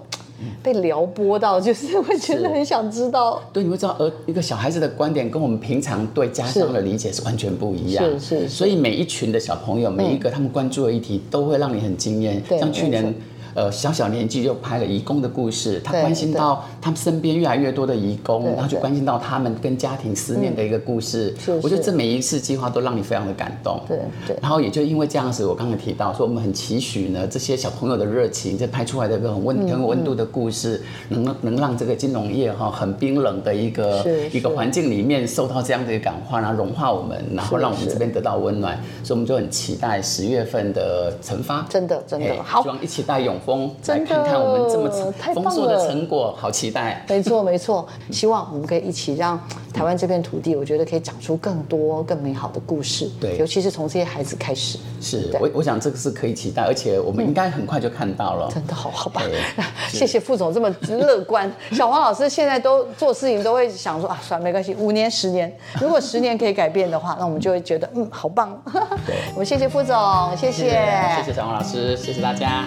[0.62, 3.42] 被撩拨到，就是会觉得很想知道。
[3.52, 8.04] 对，你会知道，而一个小孩子的观点跟我们平常对家乡的理解是完全不一样。
[8.04, 12.42] 是是是所以每一群的小朋友，每一个他们关注的议题，都会让你很惊艳。
[12.48, 13.14] 对像去年
[13.54, 21.34] 呃小小年纪就拍了移工的故事，他关心到他们身边越来越多的移工，对然后就关心到他们跟家庭思念的一个故事。
[21.62, 23.80] 我觉得这每一次计划都让你非常的感动。
[23.88, 24.38] 对对。
[24.42, 41.66] 然后也就因为这样子，我刚才提到说，我们很期许呢，这些小朋友的热情，这拍出来的一个很温、很有温度的故事，能能让这个金融业哈很冰冷的一个一个环境里面受到这样的一个感化，然后融化我们，然后让我们这边得到温暖，所以我们就很期待十月份的惩罚。
[41.70, 42.26] 真的真的。
[42.26, 42.64] 哎好。
[42.64, 43.38] 希望一起带永
[43.82, 47.06] 真的看看我们这么太丰硕的成果，好期待。
[47.10, 47.88] 没错，没错。
[48.12, 49.40] 希望我们可以一起让
[49.74, 53.10] 台湾这片土地，我觉得可以长出更多更美好的故事。
[53.20, 54.78] 对尤其是从这些孩子开始。
[54.78, 58.50] 对是我我想这个是可以期待，而且我们应该很快就看到了。
[58.54, 59.22] 真的好好吧
[59.58, 59.66] 哎？
[59.92, 61.52] 谢谢副总这么乐观。
[61.72, 68.58] 小黄老师现在都做事情都会想说啊，算了没关系，五年十年，如果十年可以改变的话，那我们就会觉得嗯，好棒。
[69.06, 69.96] 对 我们谢谢副总，
[70.38, 70.70] 谢谢，
[71.18, 72.64] 谢谢小黄老师，谢谢大家。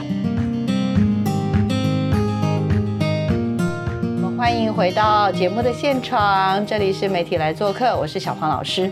[4.46, 8.88] 欢迎回到节目的现场，这里是媒体来做客，我是小黄老师。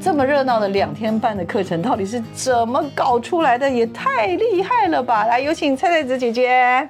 [0.00, 3.68] 这么热闹的两天半的课程，到底是怎么搞出来的？
[3.68, 5.26] 也太厉害了吧！
[5.26, 6.88] 来，有请蔡蔡子姐姐。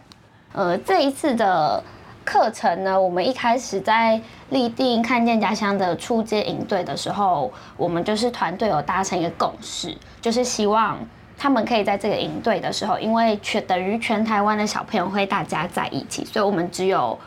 [0.53, 1.83] 呃，这一次的
[2.25, 10.97] 课程呢，我们一开始在立定看见家乡的出街营队的时候，我们就是团队有达成一个共识，就是希望
[11.37, 17.19] 他们可以在这个营队的时候，因为全等于全台湾的小朋友会大家在一起，所以我们只有。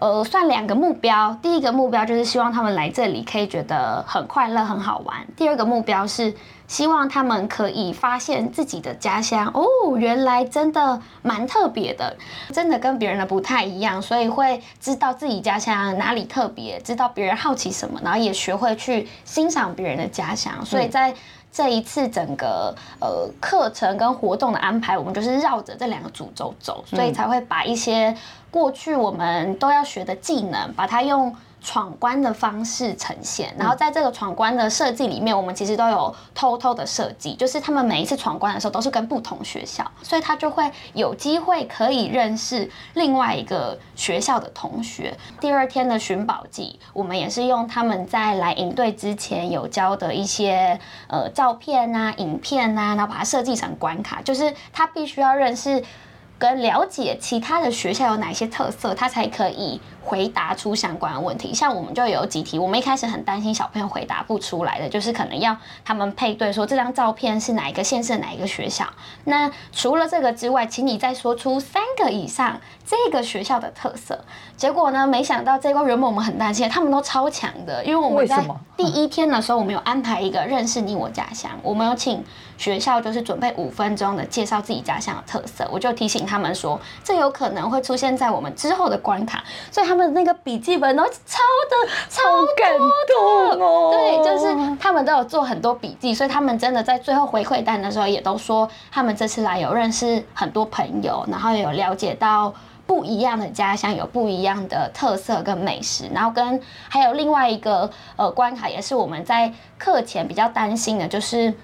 [0.00, 1.36] 呃，算两个目标。
[1.40, 5.26] 第一个目标就是希望他们来这里可以觉得很快乐、很好玩。
[5.36, 6.34] 第二个目标是
[6.66, 12.16] 希望他们可以发现自己的家乡哦，原来真的蛮特别的，
[12.52, 20.52] 真的跟别人的不太一样，所以会知道自己家乡哪里特别，知道别人好奇什么，然后也学会去欣赏别人的家乡。
[20.64, 21.14] 所以在
[21.54, 28.14] 这一次整个呃课程跟活动的安排，我们就是绕着这两个主轴走，所以才会把一些
[28.50, 31.34] 过去我们都要学的技能，把它用。
[31.64, 45.16] 闯关的方式呈现，然后在这个闯关的设计里面，我们其实都有偷偷的设计，就是他们每一次闯关的时候都是跟不同学校，所以他就会有机会可以认识另外一个学校的同学。
[45.40, 55.82] 第二天的寻宝记，我们也是用他们在来营队之前有教的一些呃照片啊、影片啊，然后把它设计成关卡，就是他必须要认识。
[56.38, 61.54] 跟了解其他的学校有哪些特色，他才可以回答出相关的问题。
[61.54, 68.84] 像我们就有几题，我们一开始很担心小朋友回答不出来的，就是可能要他们配对说这张照片是哪一个县市哪一个学校。
[69.24, 74.24] 那除了这个之外，请你再说出三个以上这个学校的特色。
[74.56, 78.44] 结果呢，没想到这关原本我们很担心，他们都超强的，因为我们在
[78.76, 82.22] 第一天的时候，我们有安排一个认识你我家乡，我们有请
[82.56, 92.22] 学校就是准备五分钟的介绍自己家乡的特色，我就提醒他们说，这有可能会出现在我们之后的关卡，所以他们那个笔记本都抄的超
[92.56, 102.54] 感动哦对，就是他们都有做很多笔记，所以他们真的在最后回馈单的时候也都说，他们这次来有认识很多朋友，然后有了解到。
[102.86, 111.54] 不一样的家乡有不一样的特色跟美食，然后跟还有另外一个呃关卡，也是我们在课前比较担心的，就是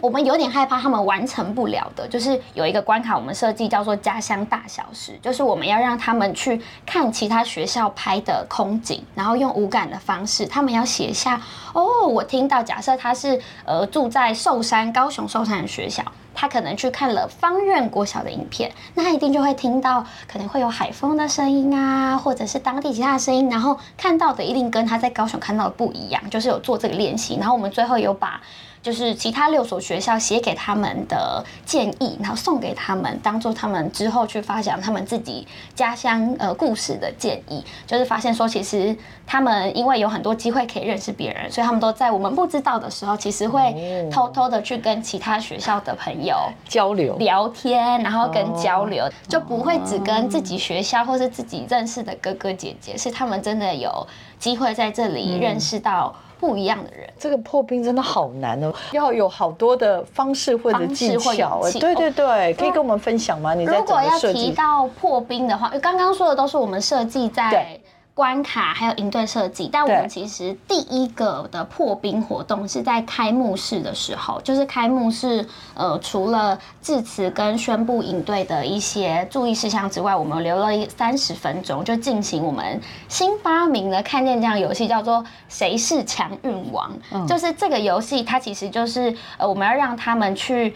[0.00, 11.40] 我们有点害怕他们完成不了的，就是有一个关卡，我们设计叫做家乡大小事，就是我们要让他们去看其他学校拍的空景，然后用无感的方式，他们要写下
[11.74, 16.02] 哦，我听到，假设他是呃住在寿山高雄寿山的学校。
[16.34, 27.36] 他可能去看了方院国小的影片，那他一定就会听到可能会有海风的声音啊，或者是当地其他的声音，然后看到的一定跟他在高雄看到的不一样，就是有做这个练习。
[27.38, 28.40] 然后我们最后有把
[28.82, 37.64] 就是其他六所学校写给他们的建议，然后送给他们，当做他们之后去发展他们自己家乡呃故事的建议。
[37.86, 46.36] 就是发现说，其实他们因为有很多机会可以认识别人，所以他们都在我们不知道的时候，其实会偷偷的去跟其他学校的朋友
[46.68, 47.16] 交流。
[47.18, 54.04] 聊天，然后跟交流，就不会只跟自己学校或是自己认识的哥哥姐姐，是他们真的有
[54.40, 56.12] 机会在这里认识到
[56.42, 57.08] 不一样的人。
[57.16, 61.62] 这个破冰真的好难哦，要有好多的方式或者技巧。
[61.78, 63.54] 对对对，可以跟我们分享吗？
[63.54, 64.18] 你在如果要？
[64.32, 67.81] 提到破冰的话，因为刚刚说的都是我们设计在对
[68.14, 86.92] 关卡还有营队设计，但我们其实第一个的破冰活动是在开幕式的时候，就是开幕式呃，除了致辞跟宣布营队的一些注意事项之外，我们留了三十分钟，就进行我们新发明的看见这样游戏，叫做“谁是强运王”。
[87.26, 90.74] 就是这个游戏，它其实就是呃，我们要让他们去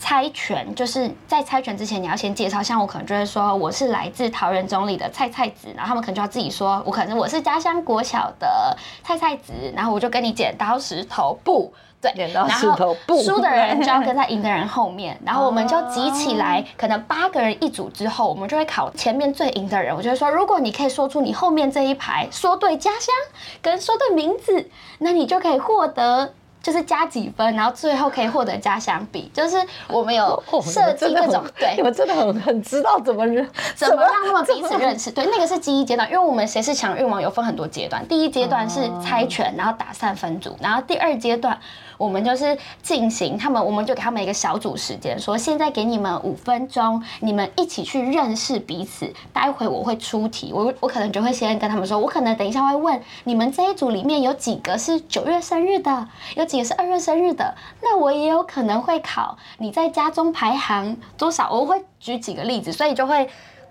[0.00, 11.72] 猜拳，就是在猜拳之前你要先介绍，像我可能就会说我是来自桃园中里的菜菜子，然后他们可能就要自己说，我可能我是家乡国小的菜菜子，然后我就跟你剪刀石头布。
[12.02, 19.94] 对，剪刀石头布输的人就要跟在赢的人后面，然后我们就集起来，可能八个人一组之后，我们就会考前面最赢的人。
[19.94, 23.14] 我就会说，如果你可以说出你后面这一排说对家乡
[23.60, 24.70] 跟说对名字，
[25.00, 26.32] 那你就可以获得
[26.62, 29.30] 就是加几分，然后最后可以获得加香比。
[29.32, 29.56] 就是
[29.88, 35.10] 我们有哦设计各种对你们真的很很知道怎么认，怎么让他们彼此认识？
[35.10, 38.06] 对，那个是第一阶段，因为我们谁是强运王有分很多阶段。
[38.06, 41.58] 第一阶段是猜拳，然后打散分组，然后第二阶段
[42.00, 49.12] 我们就是进行他们，我们就给他们一个小组时间，说现在给你们五分钟，你们一起去认识彼此。
[49.34, 63.28] 待会我会出题，我我可能就会先跟他们说，我可能等一下会问你们这一组里面有几个是九月生日的，有几个是二月生日的，那我也有可能会考你在家中排行多少，我会举几个例子，所以就会。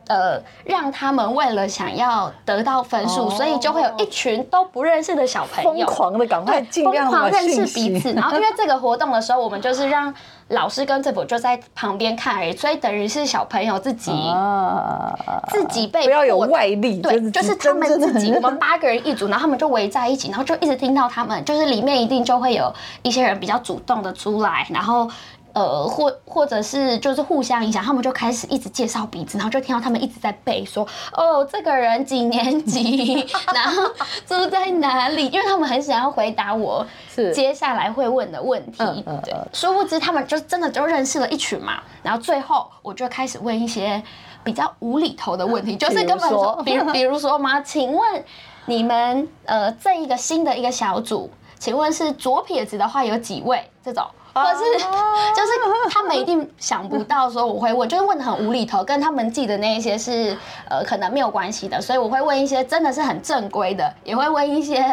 [0.10, 8.12] 呃，让他们为了想要得到分数，哦所以就会有一群都不认识的小朋友疯，狂的赶快对尽量疯狂认识彼此。
[8.18, 10.12] 然后因为这个活动的时候，我们就是让
[10.48, 15.16] 老师跟政府就在旁边看而已，所以等于是小朋友自己、啊，
[15.50, 25.08] 自己被不要有外力，对，就是他们自己，我们八个人一组，然后他们就围在一起，然后就一直听到他们，就是里面一定就会有一些人比较主动的出来，然后。
[25.54, 33.84] 呃，或或者是就是互相影响，他们就开始一直介绍彼此，然后就听到他们一直在背说，哦，这个人几年级， 然后
[34.28, 36.86] 住在哪里，因为他们很想要回答我
[37.34, 38.78] 接下来会问的问题。
[38.78, 44.02] 对嗯嗯嗯，殊不知他们就真的就认识了一群嘛，然后最后我就开始问一些
[44.44, 47.60] 比较无厘头的问题，就是根本说，比如比如说嘛？
[47.62, 48.24] 请问
[48.66, 53.70] 你们呃这一个新的一个小组，请问是左撇子的话有几位？
[53.84, 54.06] 这种。
[54.44, 54.80] 或者是，
[55.36, 60.36] 就是他们一定想不到说我会问，就是问的很无厘头，跟他们记的那一些是
[60.70, 64.84] 呃可能没有关系的，所以我会问一些真的是很正规的，也会问一些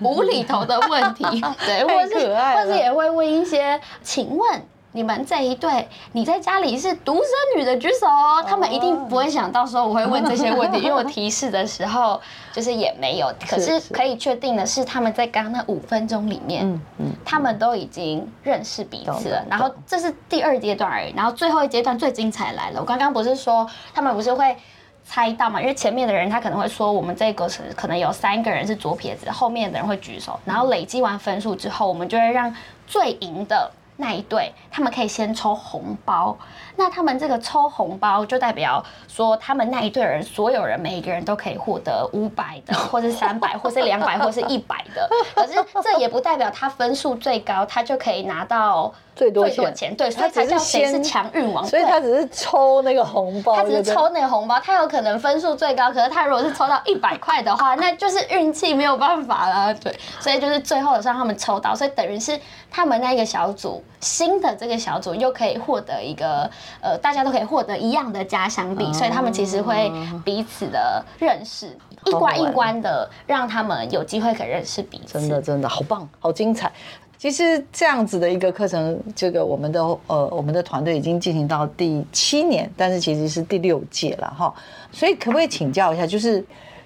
[0.00, 1.24] 无厘头的问题，
[1.64, 4.62] 对，或是或是也会问一些，请问。
[4.98, 7.24] 你们这一对，你在家里是独生
[7.56, 8.42] 女的举手哦。
[8.44, 12.20] 他们一定不会想到说我会问这些问题，因为我提示的时候
[12.52, 13.32] 就是也没有。
[13.48, 19.44] 可是是可以确定的是，他们在刚刚那五分钟里面，嗯嗯，他们都已经认识彼此了。
[19.48, 22.80] 然后这是第二阶段而已，然后最后一阶段最精彩来了。
[22.80, 24.56] 我刚刚不是说他们不是会
[25.04, 25.60] 猜到嘛？
[25.60, 32.52] 因为前面的人他可能会说我们这个是可能有三个人是左撇子，后面的人会举手，然后累积完分数之后，我们就会让
[32.84, 33.70] 最赢的。
[34.00, 36.36] 那一对，他们可以先抽红包。
[36.76, 45.10] 那他们这个抽红包，就代表说，他们那一队人，所有人每一个人都可以获得五百的， 或是三百，或是两百，或是一百的。
[45.34, 49.74] 可是这也不代表他分数最高，他就可以拿到最多钱。
[49.74, 51.66] 钱对，所以才叫谁是强运王。
[51.66, 59.74] 所以他只是抽那个红包，他只是抽那个红包，他有可能分数最高，可是他如果是抽到一百块的话，那就是运气没有办法了。
[59.74, 62.38] 对，所以就是最后让他们抽到，所以等于是
[62.70, 66.48] 他们那个小组新的这个小组又可以获得一个
[66.80, 69.90] 呃，大家都可以获得一样的家乡币，所以他们其实会
[70.24, 75.18] 彼此的认识，一关一关的让他们有机会可以认识彼此。
[75.18, 76.70] 真的真的好棒，好精彩。
[77.18, 84.54] 其实这样子的一个课程，这个我们的呃我们的团队已经进行到第七年，但是其实是第六届了哈。
[84.92, 86.44] 所以可不可以请教一下，就是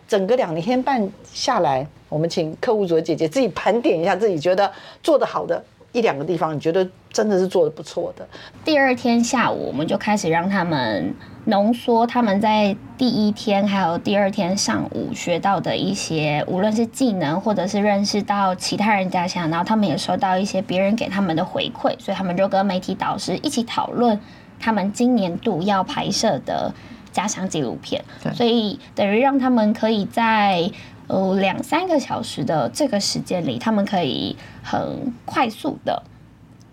[0.09, 4.72] 整个两天半下来，我们请客户组的姐姐自己盘点一下自己觉得
[5.03, 5.62] 做得好的
[5.93, 8.26] 一两个地方，你觉得真的是做得不错的。
[8.64, 11.14] 第二天下午，我们就开始让他们
[11.45, 24.20] 浓缩他们在第一天还有第二天上午学到的一些，无论是技能或者是认识到其他人家乡，然后他们也收到一些别人给他们的回馈，所以他们就跟媒体导师一起讨论
[24.61, 26.72] 他们今年度要拍摄的
[27.11, 30.70] 家乡纪录片，所以等于让他们可以在。
[31.09, 36.05] 呃，两三个小时的这个时间里，他们可以很快速的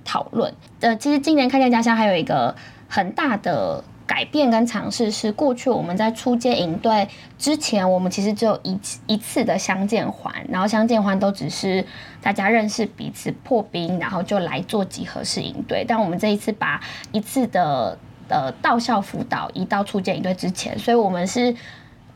[0.06, 0.54] 讨论。
[0.80, 2.56] 呃，其实今年看见家乡还有一个
[2.88, 7.08] 很大的改变跟尝试，是过去我们在出街营队
[7.38, 11.86] 之前，我们其实只有一次一次的相见环，然后相见环都只是
[12.20, 15.86] 大家认识彼此破冰，然后就来做集合式营队。
[15.88, 16.82] 但我们这一次把
[17.12, 17.96] 一次的
[18.30, 21.56] 呃到校辅导移到出街营队之前，所以我们是。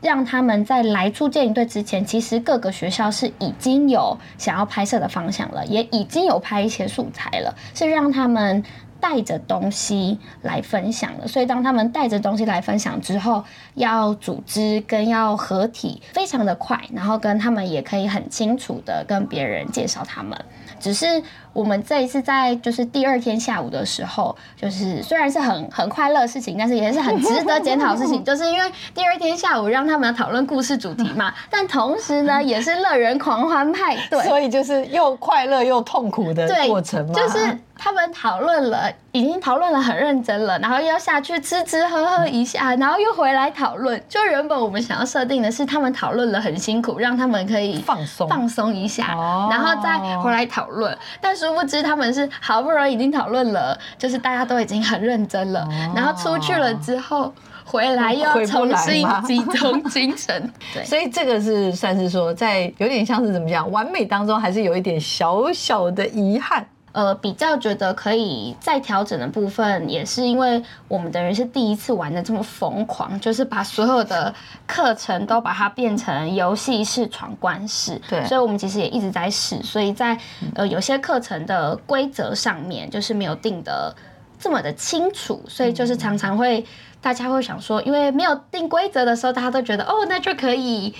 [0.02, 8.62] 让他们在来出建营队之前，其实各个学校是已经有想要拍摄的方向了，也已经有拍一些素材了，是让他们
[9.00, 20.38] 带着东西来分享的，所以当他们带着东西来分享之后，要组织跟要合体非常的快，然后跟他们也可以很清楚的跟别人介绍他们。
[20.80, 21.22] 只是
[21.54, 37.14] 我们这一次在就是第二天下午的时候，就是虽然是很很快乐的事情，但是也是很值得检讨的事情， 就是因为第二天下午让他们讨论故事主题嘛， 但同时呢也是乐人狂欢派对，所以就是又快乐又痛苦的对过程嘛。
[37.14, 44.02] 就是他们讨论了，已经讨论了很认真了，然后又下去吃吃喝喝一下，然后又回来讨论。
[44.08, 50.98] 就原本我们想要设定的是，他们讨论了很辛苦，让他们可以放松放松一下，哦然后再回来讨论。
[51.20, 57.32] 但殊不知他们是好不容易已经讨论了，就是大家都已经很认真了，然后出去了之后。
[57.66, 66.64] 回来又要重新集中精神， 对，所以这个是算是说，在有点像是怎么讲，完美当中还是有一点小小的遗憾。
[66.94, 74.32] 呃，比较觉得可以再调整的部分，也是因为我们等人是第一次玩的这么疯狂，就是把所有的
[74.64, 78.00] 课程都把它变成游戏式闯关式。
[78.08, 80.16] 对所以我们其实也一直在试，所以在
[80.54, 83.92] 呃有些课程的规则上面，就是没有定的
[84.38, 86.64] 这么的清楚，所以就是常常会
[87.00, 90.94] 大家会想说，因为没有定规则的时候，大家都觉得哦，那就可以。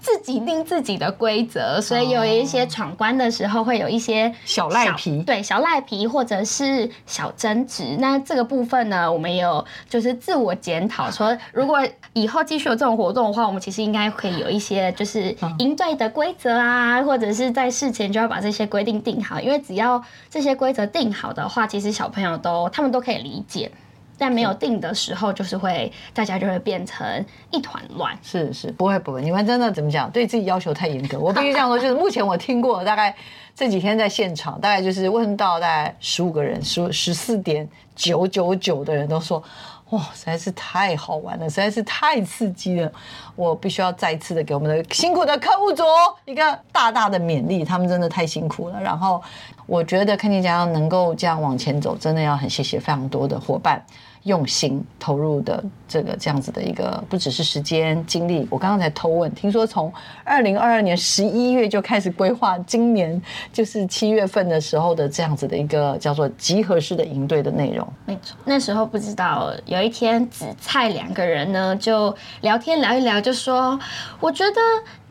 [0.00, 7.96] 自己定自己的规则，所以有一些闯关的时候会有一些小赖皮对小赖皮或者是小争执。
[7.98, 23.70] 那这个部分呢，我们也有就是自我检讨，说如果以后继续有这种活动的话，我们其实应该可以有一些就是应对的规则啊，或者是在事前就要把这些规定定好，因为只要这些规则定好的话，其实小朋友都他们都可以理解。
[24.20, 28.14] 但没有定的时候，就是会大家就会变成一团乱。
[28.22, 30.10] 是是，不会不会，你们真的怎么讲？
[30.10, 31.18] 对自己要求太严格。
[31.18, 33.16] 我必须这样说，就是目前我听过大概
[33.56, 37.66] 这几天在现场，大概就是问到大概十五个人，十十四点
[37.96, 39.42] 九九九的人都说。
[39.90, 42.92] 哇，实在是太好玩了，实在是太刺激了！
[43.34, 45.82] 我必须要再次的给我们的辛苦的客户组
[46.24, 48.80] 一个大大的勉励，他们真的太辛苦了。
[48.80, 49.20] 然后
[49.66, 53.84] 我觉得看见家能够这样往前走，真的要很谢谢非常多的伙伴。
[54.24, 58.46] 用心投入的这个这样子的一个，不只是时间精力。
[58.50, 59.92] 我刚刚才偷问，听说从
[60.24, 63.20] 二零二二年十一月就开始规划，今年
[63.52, 67.86] 就是七月份的时候的这样子的一个叫做集合式的营队的内容。
[68.04, 73.78] 没错，那时候不知道，有一天紫菜两个人呢就聊天聊一聊，就说
[74.20, 74.60] 我觉得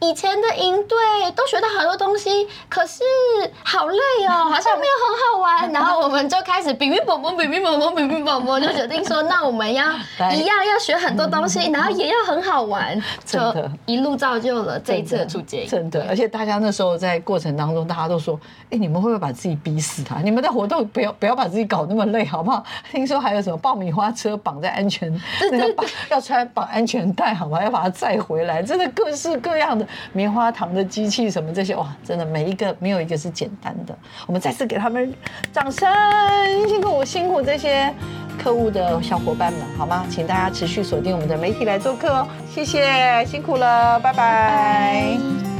[0.02, 0.97] 以前的营队
[1.36, 3.04] 都学到好多东西，可是
[3.64, 3.97] 好累
[4.28, 5.72] 哦， 好像没有很好玩。
[5.74, 9.86] 然后我们就开始比比蹦蹦，比比蹦蹦，比比蹦蹦，就决定说，那我们要
[10.34, 12.93] 一样要学很多东西，然后也要很好玩，
[13.26, 15.70] 真就的一路造就了这一次的出街营。
[15.70, 18.39] 真的，而且大家那时候在过程当中，大家都说
[18.72, 20.22] ：“哎、你们会不会把自己逼死啊？
[20.24, 25.12] 你们的活动不要不要把自己搞那么累，好不好？”听说还有什么爆米花车绑在安全，
[25.52, 27.62] 那个绑要穿绑安全带，好吗？
[27.62, 33.98] 要把它载回来，真的各式各样的棉花糖的机器什么这些，哇，真的每一个没有一个是简单的。
[34.28, 35.14] 我们再次给他们
[35.52, 35.88] 掌声，
[36.68, 37.94] 辛苦辛苦这些
[38.42, 40.06] 客户的小伙伴们，好吗？
[40.10, 45.59] 请大家持续锁定我们的媒体来做客哦，谢谢，辛苦了，拜拜